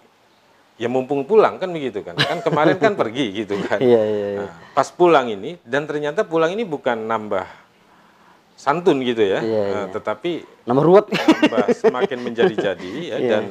Ya 0.76 0.92
mumpung 0.92 1.24
pulang 1.24 1.56
kan 1.56 1.72
begitu 1.72 2.04
kan. 2.04 2.16
Kan 2.16 2.44
kemarin 2.44 2.76
kan 2.76 2.92
pergi 3.00 3.32
gitu 3.44 3.56
kan. 3.64 3.80
Iya, 3.80 4.02
iya, 4.04 4.26
iya. 4.36 4.40
Nah, 4.44 4.52
pas 4.76 4.88
pulang 4.92 5.24
ini 5.26 5.56
dan 5.64 5.88
ternyata 5.88 6.20
pulang 6.20 6.52
ini 6.52 6.68
bukan 6.68 7.00
nambah 7.00 7.48
santun 8.56 9.00
gitu 9.00 9.20
ya, 9.20 9.40
Iya, 9.40 9.62
eh, 9.62 9.68
iya. 9.72 9.82
tetapi 9.92 10.30
Nomor 10.64 10.84
ruwet. 10.84 11.06
nambah 11.12 11.66
semakin 11.76 12.18
menjadi-jadi 12.24 12.92
ya 13.12 13.16
Iya. 13.16 13.28
dan 13.28 13.44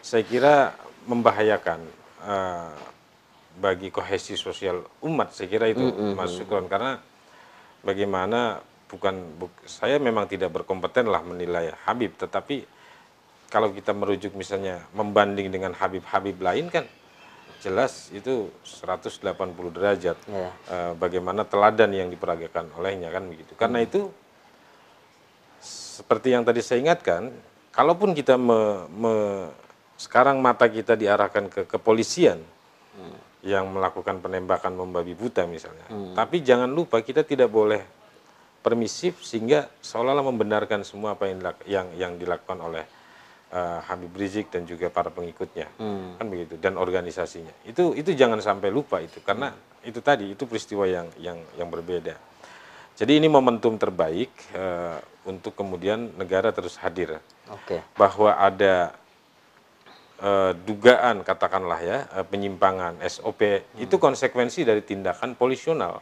saya 0.00 0.20
kira 0.20 0.72
membahayakan 1.04 1.80
eh, 2.24 2.72
bagi 3.54 3.88
kohesi 3.88 4.34
sosial 4.34 4.82
umat 5.00 5.30
saya 5.30 5.46
kira 5.46 5.66
itu 5.66 5.84
Mas 6.12 6.34
Sukron 6.34 6.66
karena 6.66 6.98
bagaimana 7.80 8.58
bukan 8.84 9.14
buk- 9.38 9.62
saya 9.64 9.98
memang 9.98 10.26
tidak 10.26 10.50
berkompeten 10.50 11.06
lah 11.06 11.22
menilai 11.22 11.70
Habib. 11.84 12.14
Tetapi 12.14 12.66
kalau 13.46 13.70
kita 13.70 13.94
merujuk 13.94 14.34
misalnya 14.34 14.82
membanding 14.90 15.50
dengan 15.50 15.70
Habib-Habib 15.72 16.38
lain 16.38 16.66
kan 16.68 16.84
jelas 17.62 18.10
itu 18.10 18.50
180 18.60 19.22
derajat 19.70 20.18
Iya. 20.20 20.48
eh, 20.68 20.92
bagaimana 20.94 21.42
teladan 21.42 21.90
yang 21.90 22.10
diperagakan 22.10 22.74
olehnya 22.74 23.08
kan 23.08 23.24
begitu. 23.24 23.54
Karena 23.54 23.80
itu 23.80 24.10
seperti 25.64 26.34
yang 26.34 26.44
tadi 26.44 26.60
saya 26.60 26.82
ingatkan, 26.82 27.30
kalaupun 27.70 28.12
kita 28.12 28.34
me- 28.36 28.84
me- 28.90 29.50
sekarang 29.96 30.42
mata 30.42 30.66
kita 30.66 30.98
diarahkan 30.98 31.46
ke 31.48 31.60
kepolisian 31.64 32.42
yang 33.44 33.68
melakukan 33.68 34.24
penembakan 34.24 34.72
membabi 34.72 35.12
buta 35.12 35.44
misalnya, 35.44 35.84
tapi 36.16 36.40
jangan 36.40 36.72
lupa 36.72 37.04
kita 37.04 37.22
tidak 37.28 37.52
boleh 37.52 37.84
permisif 38.64 39.20
sehingga 39.20 39.68
seolah-olah 39.84 40.24
membenarkan 40.32 40.80
semua 40.88 41.12
apa 41.12 41.28
yang 41.28 41.44
yang, 41.68 41.86
yang 42.00 42.12
dilakukan 42.16 42.56
oleh 42.56 42.84
eh, 43.52 43.80
Habib 43.84 44.16
Rizik 44.16 44.48
dan 44.48 44.64
juga 44.64 44.88
para 44.88 45.12
pengikutnya. 45.12 45.68
Kan 46.16 46.26
begitu 46.32 46.56
dan 46.56 46.80
organisasinya. 46.80 47.52
Itu 47.68 47.92
itu 47.92 48.16
jangan 48.16 48.40
sampai 48.40 48.72
lupa 48.72 49.04
itu 49.04 49.20
karena 49.20 49.52
itu 49.84 50.00
tadi 50.00 50.32
itu 50.32 50.48
peristiwa 50.48 50.88
yang 50.88 51.12
yang 51.20 51.36
yang 51.60 51.68
berbeda. 51.68 52.16
Jadi 52.96 53.20
ini 53.20 53.28
momentum 53.28 53.76
terbaik 53.76 54.32
eh, 54.56 54.96
untuk 55.28 55.52
kemudian 55.52 56.16
negara 56.16 56.48
terus 56.48 56.80
hadir. 56.80 57.20
Oke. 57.52 57.84
bahwa 58.00 58.40
ada 58.40 58.96
eh, 60.24 60.52
dugaan 60.58 61.20
katakanlah 61.20 61.80
ya 61.80 61.98
eh, 62.10 62.24
penyimpangan 62.24 62.96
SOP 63.04 63.40
itu 63.76 63.94
konsekuensi 63.94 64.64
dari 64.64 64.80
tindakan 64.80 65.36
polisional. 65.36 66.00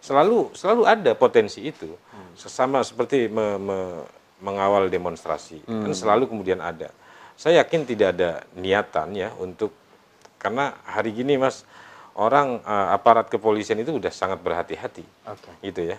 Selalu 0.00 0.56
selalu 0.56 0.82
ada 0.84 1.12
potensi 1.12 1.60
itu. 1.62 1.92
Sesama 2.32 2.80
seperti 2.80 3.28
me- 3.28 3.60
me- 3.60 4.04
mengawal 4.38 4.88
demonstrasi 4.88 5.60
kan 5.66 5.92
selalu 5.92 6.24
kemudian 6.26 6.58
ada. 6.58 6.88
Saya 7.34 7.60
yakin 7.60 7.84
tidak 7.84 8.08
ada 8.14 8.30
niatan 8.54 9.12
ya 9.12 9.30
untuk 9.36 9.70
karena 10.38 10.72
hari 10.82 11.12
gini 11.12 11.36
mas 11.36 11.66
orang 12.14 12.58
eh, 12.58 12.88
aparat 12.90 13.28
kepolisian 13.28 13.76
itu 13.76 13.92
udah 13.92 14.10
sangat 14.10 14.40
berhati-hati. 14.40 15.04
Oke. 15.28 15.50
gitu 15.60 15.82
ya. 15.86 15.98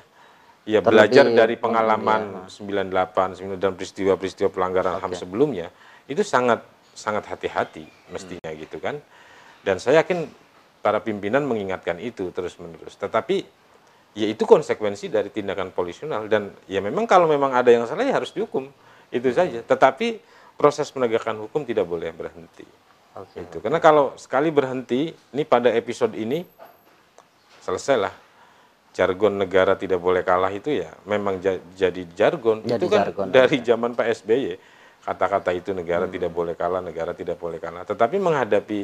Ya 0.67 0.79
Terlebih 0.79 0.91
belajar 0.91 1.25
dari 1.29 1.55
pem- 1.55 1.63
pengalaman 1.71 2.21
98 2.47 3.37
99 3.37 3.57
dan 3.57 3.71
peristiwa-peristiwa 3.73 4.49
pelanggaran 4.49 4.93
HAM 4.97 5.13
sebelumnya 5.15 5.67
itu 6.05 6.21
sangat 6.21 6.61
sangat 6.99 7.23
hati-hati 7.31 7.87
mestinya 8.11 8.51
gitu 8.51 8.83
kan. 8.83 8.99
Dan 9.63 9.79
saya 9.79 10.03
yakin 10.03 10.27
para 10.83 10.99
pimpinan 10.99 11.47
mengingatkan 11.47 11.99
itu 12.03 12.31
terus-menerus. 12.35 12.99
Tetapi 12.99 13.43
ya 14.19 14.27
itu 14.27 14.43
konsekuensi 14.43 15.07
dari 15.07 15.31
tindakan 15.31 15.71
polisional 15.71 16.27
dan 16.27 16.51
ya 16.67 16.83
memang 16.83 17.07
kalau 17.07 17.31
memang 17.31 17.55
ada 17.55 17.71
yang 17.71 17.87
salah 17.87 18.03
ya 18.03 18.19
harus 18.19 18.35
dihukum. 18.35 18.67
Itu 19.07 19.31
saja. 19.31 19.63
Tetapi 19.63 20.19
proses 20.59 20.91
penegakan 20.91 21.47
hukum 21.47 21.63
tidak 21.63 21.87
boleh 21.87 22.11
berhenti. 22.11 22.67
Oke. 23.15 23.39
Itu 23.39 23.57
karena 23.63 23.79
kalau 23.79 24.13
sekali 24.19 24.51
berhenti, 24.51 25.11
ini 25.11 25.43
pada 25.47 25.71
episode 25.71 26.13
ini 26.19 26.43
selesailah 27.63 28.11
jargon 28.93 29.37
negara 29.37 29.77
tidak 29.77 30.01
boleh 30.01 30.25
kalah 30.25 30.49
itu 30.49 30.81
ya 30.81 30.89
memang 31.05 31.37
ja- 31.39 31.61
jadi 31.77 32.03
jargon 32.17 32.65
Jadi 32.65 32.73
itu 32.75 32.85
kan 32.89 32.99
jargon, 33.05 33.25
dari 33.29 33.57
zaman 33.61 33.91
Pak 33.93 34.07
SBY 34.25 34.57
kata-kata 35.09 35.49
itu 35.51 35.73
negara 35.73 36.05
tidak 36.05 36.29
boleh 36.29 36.53
kalah 36.53 36.85
negara 36.85 37.17
tidak 37.17 37.41
boleh 37.41 37.57
kalah 37.57 37.81
tetapi 37.81 38.21
menghadapi 38.21 38.81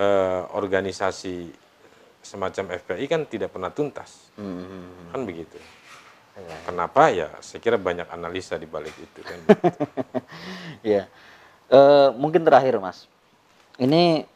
eh, 0.00 0.40
organisasi 0.56 1.52
semacam 2.20 2.64
FPI 2.80 3.04
kan 3.04 3.28
tidak 3.28 3.52
pernah 3.52 3.68
tuntas 3.68 4.32
Hmm. 4.40 5.12
kan 5.12 5.20
begitu 5.28 5.60
Iya. 6.40 6.56
kenapa 6.64 7.02
ya 7.12 7.28
saya 7.44 7.60
kira 7.60 7.76
banyak 7.76 8.08
analisa 8.08 8.56
di 8.56 8.64
balik 8.64 8.96
itu 8.96 9.20
kan 9.20 9.40
Iya. 10.80 11.04
Eh, 11.70 12.10
mungkin 12.18 12.42
terakhir 12.42 12.82
Mas. 12.82 13.06
Ini 13.78 14.26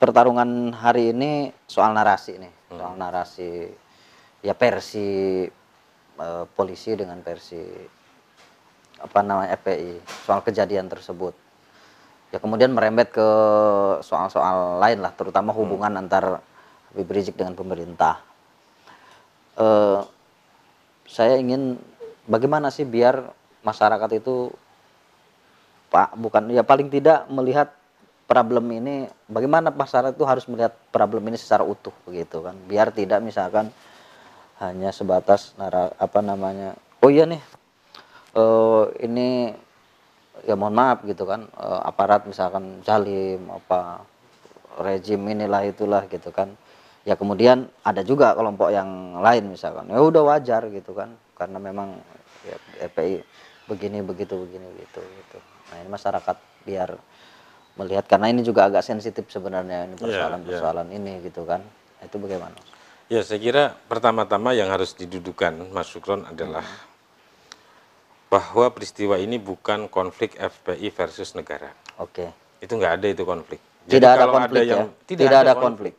pertarungan 0.00 0.72
hari 0.72 1.12
ini 1.12 1.52
soal 1.68 1.92
narasi 1.92 2.40
nih, 2.40 2.48
soal 2.72 2.96
narasi 2.96 3.68
ya 4.40 4.56
versi 4.56 5.44
eh, 6.16 6.44
polisi 6.48 6.96
dengan 6.96 7.20
versi 7.20 7.60
apa 9.02 9.18
namanya 9.22 9.54
FPI 9.58 10.02
soal 10.26 10.40
kejadian 10.42 10.90
tersebut. 10.90 11.34
Ya 12.28 12.38
kemudian 12.42 12.76
merembet 12.76 13.08
ke 13.08 13.28
soal-soal 14.04 14.82
lain 14.82 15.00
lah, 15.00 15.16
terutama 15.16 15.56
hubungan 15.56 15.96
antar 15.96 16.44
Habib 16.92 17.08
Rizik 17.08 17.40
dengan 17.40 17.56
pemerintah. 17.56 18.20
Eh, 19.56 20.00
saya 21.08 21.40
ingin 21.40 21.80
bagaimana 22.28 22.68
sih 22.68 22.84
biar 22.84 23.32
masyarakat 23.64 24.20
itu 24.20 24.52
Pak 25.88 26.20
bukan 26.20 26.52
ya 26.52 26.60
paling 26.60 26.92
tidak 26.92 27.24
melihat 27.32 27.72
problem 28.28 28.68
ini 28.76 29.08
bagaimana 29.24 29.72
masyarakat 29.72 30.12
itu 30.12 30.26
harus 30.28 30.44
melihat 30.52 30.76
problem 30.92 31.24
ini 31.32 31.40
secara 31.40 31.64
utuh 31.64 31.96
begitu 32.04 32.44
kan 32.44 32.52
biar 32.68 32.92
tidak 32.92 33.24
misalkan 33.24 33.72
hanya 34.60 34.92
sebatas 34.92 35.56
nara, 35.56 35.96
apa 35.96 36.20
namanya 36.20 36.76
oh 37.00 37.08
iya 37.08 37.24
nih 37.24 37.40
eh, 38.38 38.84
ini 39.06 39.50
ya 40.46 40.54
mohon 40.54 40.74
maaf 40.78 41.02
gitu 41.02 41.26
kan 41.26 41.50
eh, 41.50 41.80
aparat 41.82 42.24
misalkan 42.30 42.78
zalim 42.86 43.50
apa 43.50 44.06
rejim 44.78 45.26
inilah 45.26 45.66
itulah 45.66 46.06
gitu 46.06 46.30
kan. 46.30 46.54
Ya 47.02 47.16
kemudian 47.16 47.66
ada 47.82 48.04
juga 48.04 48.36
kelompok 48.36 48.70
yang 48.70 49.18
lain 49.18 49.50
misalkan. 49.50 49.90
Ya 49.90 49.98
udah 49.98 50.22
wajar 50.22 50.70
gitu 50.70 50.94
kan 50.94 51.16
karena 51.34 51.58
memang 51.58 51.98
ya, 52.46 52.56
FPI 52.90 53.24
begini 53.66 53.98
begitu 54.06 54.38
begini 54.38 54.66
begitu 54.76 55.00
gitu. 55.02 55.38
Nah 55.72 55.76
ini 55.82 55.88
masyarakat 55.90 56.36
biar 56.64 56.90
melihat 57.78 58.04
karena 58.10 58.28
ini 58.34 58.42
juga 58.42 58.66
agak 58.66 58.82
sensitif 58.82 59.30
sebenarnya 59.30 59.86
ini 59.86 59.94
Iya, 59.94 60.02
persoalan-persoalan 60.04 60.88
ini 60.90 61.22
gitu 61.22 61.46
kan. 61.46 61.62
Itu 62.02 62.18
bagaimana? 62.18 62.54
Ya, 63.08 63.24
saya 63.24 63.40
kira 63.40 63.72
pertama-tama 63.88 64.52
yang 64.52 64.68
harus 64.68 64.92
didudukan, 64.92 65.72
Mas 65.72 65.88
Sukron, 65.88 66.28
adalah 66.28 66.66
bahwa 68.28 68.68
peristiwa 68.68 69.16
ini 69.16 69.40
bukan 69.40 69.88
konflik 69.88 70.36
FPI 70.36 70.92
versus 70.92 71.32
negara. 71.32 71.72
oke. 71.96 72.28
Itu 72.60 72.76
nggak 72.76 72.92
ada 73.00 73.06
itu 73.08 73.24
konflik. 73.24 73.60
tidak 73.88 74.10
ada 74.14 74.26
konflik 74.28 74.62
ya? 74.68 74.74
yang- 74.84 74.92
tidak, 75.08 75.38
ada 75.40 75.54
konflik 75.56 75.94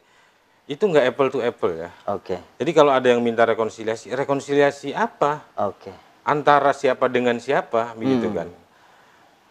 Itu 0.70 0.86
nggak 0.86 1.06
apple 1.10 1.30
to 1.34 1.40
apple 1.42 1.74
ya. 1.74 1.90
oke. 2.06 2.38
Jadi 2.62 2.72
kalau 2.78 2.94
ada 2.94 3.10
yang 3.10 3.26
minta 3.26 3.42
rekonsiliasi, 3.42 4.14
rekonsiliasi 4.14 4.94
apa? 4.94 5.42
oke. 5.58 5.90
Antara 6.22 6.70
siapa 6.78 7.10
dengan 7.10 7.42
siapa, 7.42 7.98
begitu 7.98 8.30
kan? 8.30 8.46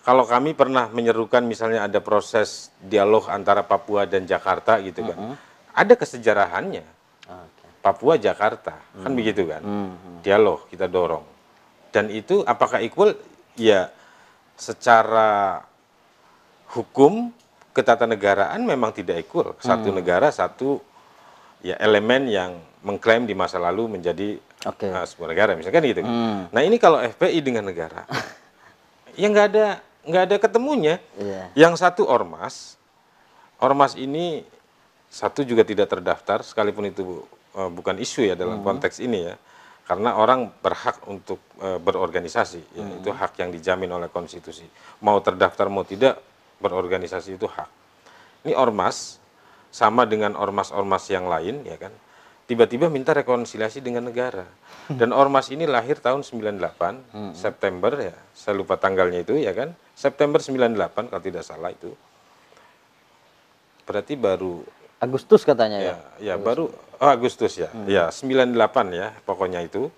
Kalau 0.07 0.23
kami 0.23 0.55
pernah 0.55 0.87
menyerukan 0.87 1.43
misalnya 1.43 1.91
ada 1.91 1.99
proses 1.99 2.71
dialog 2.79 3.27
antara 3.27 3.67
Papua 3.67 4.07
dan 4.07 4.23
Jakarta 4.23 4.79
gitu 4.79 5.03
kan, 5.03 5.35
ada 5.75 5.95
kesejarahannya. 5.99 6.87
oke. 7.27 7.65
Papua 7.83 8.15
Jakarta. 8.15 8.79
Kan 9.03 9.19
begitu 9.19 9.51
kan? 9.51 9.67
Dialog 10.23 10.71
kita 10.71 10.87
dorong 10.87 11.38
dan 11.95 12.13
itu 12.13 12.45
apakah 12.45 12.83
equal? 12.85 13.17
Ya 13.59 13.91
secara 14.59 15.63
hukum 16.75 17.31
ketatanegaraan 17.75 18.63
memang 18.63 18.91
tidak 18.95 19.23
equal. 19.23 19.55
Satu 19.63 19.95
negara 19.95 20.31
satu 20.35 20.83
ya 21.63 21.75
elemen 21.79 22.31
yang 22.31 22.59
mengklaim 22.83 23.27
di 23.27 23.35
masa 23.35 23.59
lalu 23.59 23.99
menjadi 23.99 24.39
Oke. 24.67 24.87
uh, 24.87 25.03
sebuah 25.03 25.35
negara 25.35 25.59
misalkan 25.59 25.83
gitu. 25.87 26.03
Kan. 26.07 26.11
Hmm. 26.11 26.41
nah 26.55 26.63
ini 26.63 26.79
kalau 26.79 27.03
FPI 27.03 27.43
dengan 27.43 27.67
negara 27.67 28.07
ya 29.21 29.27
nggak 29.27 29.47
ada 29.55 29.67
nggak 30.09 30.23
ada 30.25 30.37
ketemunya. 30.41 30.97
Iya. 31.21 31.69
Yang 31.69 31.85
satu 31.85 32.03
ormas, 32.09 32.81
ormas 33.61 33.99
ini 33.99 34.43
satu 35.13 35.45
juga 35.45 35.65
tidak 35.65 35.93
terdaftar, 35.93 36.41
sekalipun 36.41 36.89
itu 36.89 37.25
eh, 37.57 37.71
bukan 37.71 38.01
isu 38.01 38.29
ya 38.29 38.35
dalam 38.37 38.65
konteks 38.65 39.01
ini 39.05 39.29
ya, 39.29 39.35
karena 39.89 40.21
orang 40.21 40.53
berhak 40.61 41.01
untuk 41.09 41.41
eh, 41.65 41.81
berorganisasi, 41.81 42.61
ya, 42.77 42.85
itu 43.01 43.09
hak 43.09 43.41
yang 43.41 43.49
dijamin 43.49 43.89
oleh 43.89 44.13
konstitusi. 44.13 44.69
Mau 45.01 45.17
terdaftar 45.25 45.73
mau 45.73 45.81
tidak 45.81 46.21
berorganisasi 46.61 47.41
itu 47.41 47.49
hak. 47.49 47.71
Ini 48.45 48.53
ormas 48.53 49.17
sama 49.73 50.05
dengan 50.05 50.37
ormas-ormas 50.37 51.09
yang 51.09 51.25
lain 51.25 51.65
ya 51.65 51.81
kan, 51.81 51.93
tiba-tiba 52.45 52.93
minta 52.93 53.17
rekonsiliasi 53.17 53.81
dengan 53.81 54.13
negara. 54.13 54.45
Dan 54.89 55.13
ormas 55.13 55.53
ini 55.53 55.69
lahir 55.69 56.01
tahun 56.01 56.25
98 56.25 57.37
September 57.37 57.93
ya, 57.97 58.17
saya 58.33 58.57
lupa 58.57 58.81
tanggalnya 58.81 59.21
itu 59.25 59.37
ya 59.37 59.53
kan, 59.57 59.73
September 59.97 60.41
98 60.41 61.13
kalau 61.13 61.23
tidak 61.25 61.45
salah 61.45 61.73
itu. 61.73 61.93
Berarti 63.85 64.17
baru 64.17 64.65
Agustus 64.99 65.47
katanya 65.47 65.79
ya, 65.79 65.95
ya, 66.19 66.35
ya 66.35 66.35
baru 66.35 66.75
oh, 66.75 67.11
Agustus 67.11 67.55
ya. 67.55 67.71
Ya, 67.87 68.11
98 68.11 68.51
ya 68.91 69.15
pokoknya 69.23 69.63
itu. 69.63 69.91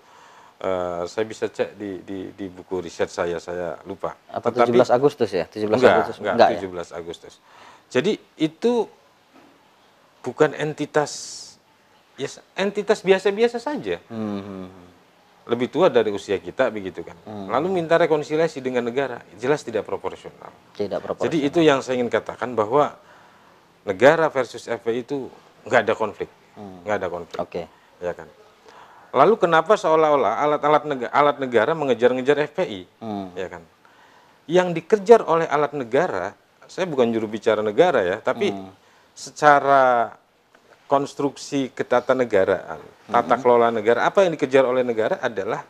Eh, 0.61 1.03
saya 1.09 1.25
bisa 1.25 1.49
cek 1.49 1.73
di, 1.73 2.05
di, 2.05 2.29
di 2.37 2.45
buku 2.45 2.85
riset 2.85 3.09
saya, 3.09 3.41
saya 3.41 3.81
lupa. 3.89 4.13
apa 4.29 4.53
Tetapi- 4.53 4.77
17 4.77 4.93
Agustus 4.93 5.29
ya 5.33 5.49
17 5.49 5.73
enggak, 5.73 5.95
Agustus 5.97 6.17
enggak, 6.21 6.35
ya 6.37 6.61
17 6.61 6.89
Agustus. 6.93 7.33
Jadi 7.89 8.13
itu 8.37 8.85
bukan 10.21 10.53
entitas 10.53 11.11
ya 12.13 12.29
entitas 12.53 13.01
biasa-biasa 13.01 13.57
saja. 13.57 13.97
Hmm, 14.05 14.21
hmm, 14.21 14.41
hmm. 14.45 14.89
lebih 15.49 15.73
tua 15.73 15.89
dari 15.89 16.13
usia 16.13 16.37
kita 16.37 16.69
begitu 16.69 17.01
kan. 17.01 17.17
Lalu 17.25 17.81
minta 17.81 17.97
rekonsiliasi 17.97 18.61
dengan 18.61 18.85
negara, 18.85 19.25
jelas 19.41 19.65
tidak 19.65 19.81
proporsional. 19.89 20.53
Tidak 20.77 21.01
proporsional. 21.01 21.25
Jadi 21.25 21.37
itu 21.41 21.59
yang 21.65 21.81
saya 21.81 21.97
ingin 21.97 22.13
katakan 22.13 22.53
bahwa 22.53 22.93
negara 23.83 24.29
versus 24.29 24.69
FPI 24.69 25.05
itu 25.05 25.27
nggak 25.65 25.81
ada 25.87 25.93
konflik, 25.97 26.29
nggak 26.85 26.95
ada 27.01 27.07
konflik, 27.09 27.39
Oke. 27.41 27.63
ya 28.01 28.13
kan. 28.13 28.27
Lalu 29.11 29.35
kenapa 29.35 29.75
seolah-olah 29.75 30.39
alat-alat 30.39 30.83
negara, 30.87 31.11
alat 31.11 31.37
negara 31.41 31.71
mengejar-ngejar 31.75 32.37
FPI, 32.47 32.81
Hmm. 33.03 33.35
ya 33.35 33.47
kan? 33.51 33.63
Yang 34.47 34.67
dikejar 34.79 35.21
oleh 35.27 35.47
alat 35.51 35.75
negara, 35.75 36.31
saya 36.65 36.87
bukan 36.87 37.11
juru 37.11 37.27
bicara 37.27 37.59
negara 37.59 37.99
ya, 38.01 38.17
tapi 38.23 38.55
secara 39.11 40.15
konstruksi 40.87 41.71
ketatanegaraan, 41.71 42.79
tata 43.07 43.35
kelola 43.39 43.71
negara, 43.71 44.07
apa 44.07 44.23
yang 44.23 44.35
dikejar 44.35 44.63
oleh 44.63 44.83
negara 44.83 45.19
adalah 45.19 45.63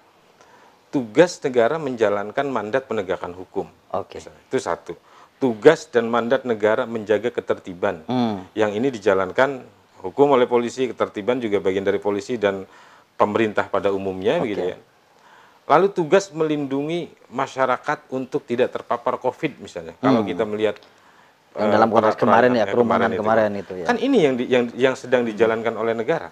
tugas 0.91 1.38
negara 1.41 1.78
menjalankan 1.82 2.45
mandat 2.50 2.86
penegakan 2.86 3.34
hukum. 3.34 3.65
Oke. 3.95 4.19
Misalnya. 4.21 4.41
Itu 4.50 4.58
satu. 4.60 4.93
Tugas 5.41 5.89
dan 5.89 6.06
mandat 6.06 6.45
negara 6.45 6.86
menjaga 6.86 7.34
ketertiban. 7.34 8.06
Hmm. 8.06 8.45
Yang 8.54 8.71
ini 8.77 8.88
dijalankan 8.93 9.65
hukum 10.06 10.38
oleh 10.38 10.45
polisi, 10.45 10.86
ketertiban 10.86 11.41
juga 11.41 11.58
bagian 11.58 11.82
dari 11.82 11.97
polisi 11.97 12.38
dan 12.38 12.62
pemerintah 13.17 13.65
pada 13.65 13.89
umumnya 13.89 14.38
begitu 14.38 14.69
ya. 14.69 14.77
Lalu 15.65 15.88
tugas 15.89 16.30
melindungi 16.30 17.10
masyarakat 17.27 18.13
untuk 18.13 18.45
tidak 18.45 18.69
terpapar 18.69 19.17
Covid 19.17 19.58
misalnya. 19.58 19.97
Kalau 19.97 20.21
kita 20.21 20.45
melihat 20.45 20.77
Yang 21.51 21.67
eh, 21.67 21.73
dalam 21.73 21.89
konteks 21.89 22.15
peraturan 22.15 22.21
kemarin 22.21 22.51
ya, 22.54 22.65
kerumunan 22.69 23.10
itu. 23.10 23.19
kemarin 23.19 23.51
itu 23.58 23.73
ya. 23.75 23.86
Kan 23.89 23.97
ini 23.97 24.17
yang 24.21 24.34
di- 24.38 24.49
yang 24.49 24.63
yang 24.71 24.95
sedang 24.95 25.25
dijalankan 25.25 25.73
oleh 25.73 25.91
negara. 25.91 26.30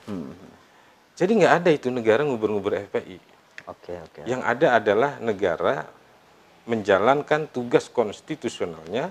Jadi 1.13 1.31
nggak 1.35 1.53
ada 1.59 1.69
itu 1.73 1.89
negara 1.89 2.21
ngubur-ngubur 2.23 2.77
FPI. 2.87 3.17
Oke, 3.67 3.93
oke. 3.99 4.21
Yang 4.23 4.41
ada 4.45 4.67
adalah 4.79 5.11
negara 5.19 5.83
menjalankan 6.69 7.49
tugas 7.49 7.89
konstitusionalnya, 7.89 9.09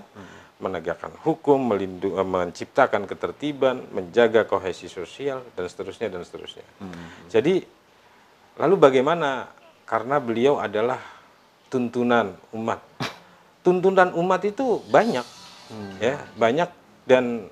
menegakkan 0.63 1.11
hukum, 1.27 1.59
melindungi, 1.59 2.15
menciptakan 2.23 3.03
ketertiban, 3.03 3.83
menjaga 3.91 4.47
kohesi 4.47 4.87
sosial 4.87 5.43
dan 5.59 5.67
seterusnya 5.67 6.07
dan 6.07 6.23
seterusnya. 6.23 6.63
Jadi 7.27 7.59
lalu 8.55 8.75
bagaimana? 8.79 9.51
Karena 9.83 10.21
beliau 10.23 10.55
adalah 10.61 11.01
tuntunan 11.67 12.31
umat. 12.55 12.79
Tuntunan 13.59 14.15
umat 14.15 14.41
itu 14.47 14.79
banyak, 14.87 15.25
ya 15.99 16.15
banyak 16.39 16.69
dan 17.03 17.49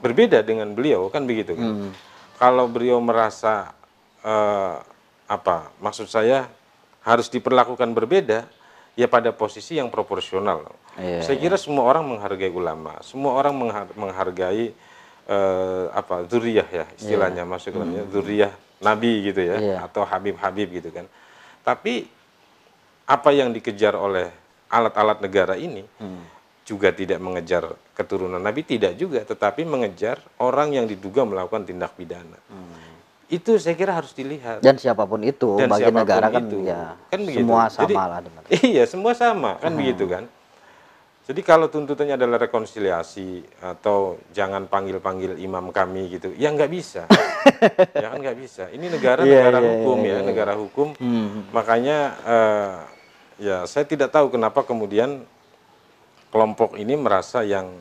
berbeda 0.00 0.40
dengan 0.42 0.72
beliau 0.74 1.06
kan 1.12 1.28
begitu 1.28 1.54
kan. 1.54 1.92
Kalau 2.40 2.66
beliau 2.66 2.98
merasa 2.98 3.76
eh, 4.24 4.76
apa? 5.28 5.70
Maksud 5.78 6.08
saya 6.08 6.48
harus 7.04 7.28
diperlakukan 7.28 7.92
berbeda, 7.92 8.48
ya 8.94 9.06
pada 9.06 9.30
posisi 9.30 9.78
yang 9.78 9.88
proporsional. 9.88 10.66
Iya, 10.98 11.22
saya 11.22 11.36
kira 11.38 11.56
semua 11.56 11.86
orang 11.86 12.04
menghargai 12.06 12.50
ulama, 12.50 12.98
semua 13.00 13.34
orang 13.34 13.54
menghar- 13.54 13.94
menghargai 13.94 14.74
eh, 15.30 15.84
apa? 15.94 16.26
Zuriyah 16.26 16.66
ya 16.66 16.84
istilahnya 16.98 17.46
masuk 17.46 17.70
dalamnya 17.72 18.02
zuriyah 18.10 18.50
Nabi 18.82 19.30
gitu 19.30 19.40
ya, 19.46 19.56
Iya. 19.56 19.76
atau 19.86 20.02
Habib-Habib 20.02 20.68
gitu 20.74 20.90
kan. 20.90 21.06
Tapi 21.62 22.08
apa 23.06 23.30
yang 23.30 23.54
dikejar 23.54 23.94
oleh 23.94 24.26
alat-alat 24.66 25.18
negara 25.20 25.54
ini 25.54 25.82
juga 26.62 26.90
tidak 26.90 27.18
mengejar 27.18 27.66
keturunan 27.94 28.38
Nabi, 28.38 28.62
tidak 28.62 28.94
juga, 28.94 29.22
tetapi 29.22 29.66
mengejar 29.66 30.18
orang 30.38 30.70
yang 30.72 30.86
diduga 30.86 31.26
melakukan 31.26 31.66
tindak 31.66 31.94
pidana. 31.94 32.38
Itu 33.30 33.54
saya 33.56 33.78
kira 33.78 33.94
harus 33.94 34.10
dilihat. 34.10 34.58
Dan 34.58 34.74
siapa 34.74 35.06
pun 35.06 35.22
itu, 35.22 35.54
Dan 35.54 35.70
bagi 35.70 35.86
siapa 35.86 35.94
pun 35.94 36.02
negara 36.02 36.26
kan 36.28 36.42
itu. 36.44 36.66
ya 36.66 36.98
Kan 37.06 37.20
begitu. 37.22 37.38
semua 37.40 37.62
Jadi- 37.64 37.94
sama 37.94 38.02
lah 38.04 38.20
dengan. 38.20 38.42
Iya, 38.50 38.82
semua 38.84 39.12
sama, 39.14 39.50
kan 39.56 39.72
begitu 39.72 40.04
kan. 40.04 40.24
Jadi 41.20 41.46
kalau 41.46 41.70
tuntutannya 41.70 42.18
adalah 42.18 42.42
rekonsiliasi 42.42 43.46
atau 43.62 44.18
jangan 44.34 44.66
panggil-panggil 44.66 45.38
imam 45.38 45.70
kami 45.70 46.10
gitu, 46.10 46.34
ya 46.34 46.50
nggak 46.50 46.66
bisa. 46.68 47.06
ya 48.02 48.10
kan 48.10 48.18
nggak 48.18 48.34
bisa. 48.34 48.66
Ini 48.66 48.90
negara 48.90 49.22
Iya, 49.22 49.46
negara 49.46 49.58
iya, 49.62 49.68
hukum 49.70 49.96
iya, 49.96 50.10
ya, 50.10 50.10
iya. 50.10 50.26
negara 50.26 50.52
hukum. 50.58 50.88
Hmm. 50.98 51.46
Makanya 51.54 51.98
eh, 52.26 52.74
ya 53.46 53.56
saya 53.64 53.86
tidak 53.86 54.10
tahu 54.10 54.34
kenapa 54.34 54.66
kemudian 54.66 55.22
kelompok 56.34 56.74
ini 56.74 56.98
merasa 56.98 57.46
yang 57.46 57.78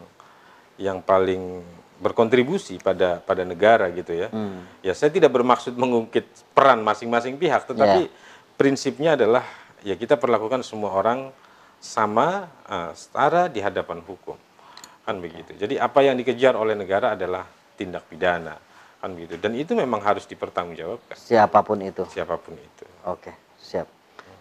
yang 0.78 1.02
paling 1.02 1.66
berkontribusi 2.00 2.80
pada 2.80 3.20
pada 3.20 3.44
negara 3.44 3.92
gitu 3.92 4.16
ya. 4.16 4.28
Hmm. 4.32 4.64
Ya 4.80 4.96
saya 4.96 5.12
tidak 5.12 5.30
bermaksud 5.30 5.76
mengungkit 5.76 6.26
peran 6.52 6.80
masing-masing 6.82 7.36
pihak, 7.36 7.68
tetapi 7.68 8.08
Ya. 8.08 8.12
prinsipnya 8.56 9.20
adalah 9.20 9.44
ya 9.84 9.96
kita 9.96 10.16
perlakukan 10.16 10.64
semua 10.64 10.92
orang 10.92 11.30
sama 11.80 12.48
eh, 12.66 12.92
setara 12.96 13.48
di 13.48 13.60
hadapan 13.60 14.00
hukum. 14.02 14.36
Kan 15.04 15.20
begitu. 15.20 15.56
Jadi 15.56 15.76
apa 15.76 16.00
yang 16.02 16.16
dikejar 16.16 16.56
oleh 16.56 16.76
negara 16.76 17.14
adalah 17.14 17.44
tindak 17.76 18.08
pidana. 18.08 18.56
Kan 19.00 19.16
begitu. 19.16 19.40
Dan 19.40 19.56
itu 19.56 19.72
memang 19.74 20.04
harus 20.04 20.28
dipertanggungjawabkan 20.28 21.16
Siapa 21.16 21.64
pun 21.64 21.80
itu. 21.80 22.04
siapa 22.08 22.36
pun 22.36 22.54
itu. 22.54 22.84
Oke, 23.08 23.32
siap. 23.56 23.88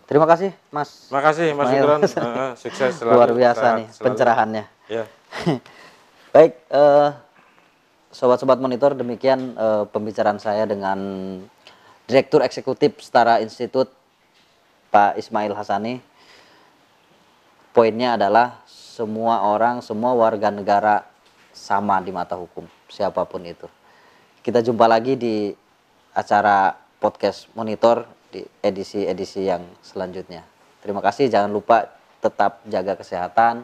Terima 0.05 0.25
kasih, 0.25 0.51
Mas. 0.73 1.07
Terima 1.07 1.23
kasih 1.23 1.47
Mas 1.53 1.68
Ismail. 1.68 1.83
Gibran. 1.85 2.01
Eh, 2.09 2.53
sukses 2.59 2.92
selalu. 2.97 3.14
Luar 3.14 3.31
biasa 3.33 3.64
nih 3.77 3.87
selalu. 3.88 4.05
pencerahannya. 4.09 4.64
Ya. 4.88 5.05
Baik, 6.35 6.53
eh, 6.68 7.09
sobat-sobat 8.12 8.59
monitor, 8.61 8.97
demikian 8.97 9.55
eh, 9.57 9.85
pembicaraan 9.88 10.40
saya 10.40 10.64
dengan 10.64 10.99
Direktur 12.09 12.40
Eksekutif 12.40 13.05
Setara 13.05 13.40
Institut 13.44 13.92
Pak 14.88 15.21
Ismail 15.21 15.53
Hasani. 15.53 16.01
Poinnya 17.77 18.16
adalah 18.16 18.64
semua 18.66 19.44
orang, 19.44 19.85
semua 19.85 20.16
warga 20.16 20.49
negara 20.49 21.07
sama 21.53 22.01
di 22.01 22.11
mata 22.11 22.35
hukum, 22.35 22.64
siapa 22.88 23.23
pun 23.29 23.44
itu. 23.44 23.68
Kita 24.42 24.64
jumpa 24.64 24.88
lagi 24.88 25.14
di 25.14 25.53
acara 26.16 26.75
podcast 26.99 27.47
monitor 27.55 28.09
di 28.33 28.42
edisi-edisi 28.64 29.47
yang 29.47 29.62
selanjutnya. 29.85 30.42
Terima 30.83 30.99
kasih, 31.05 31.31
jangan 31.31 31.53
lupa 31.53 31.87
tetap 32.18 32.64
jaga 32.66 32.99
kesehatan, 32.99 33.62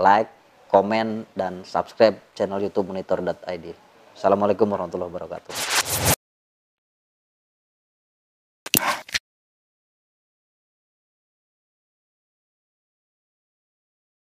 like, 0.00 0.32
komen, 0.70 1.26
dan 1.34 1.66
subscribe 1.66 2.16
channel 2.32 2.62
YouTube 2.62 2.86
Monitor.id. 2.88 3.66
Assalamualaikum 4.14 4.70
warahmatullahi 4.70 5.10
wabarakatuh. 5.10 5.69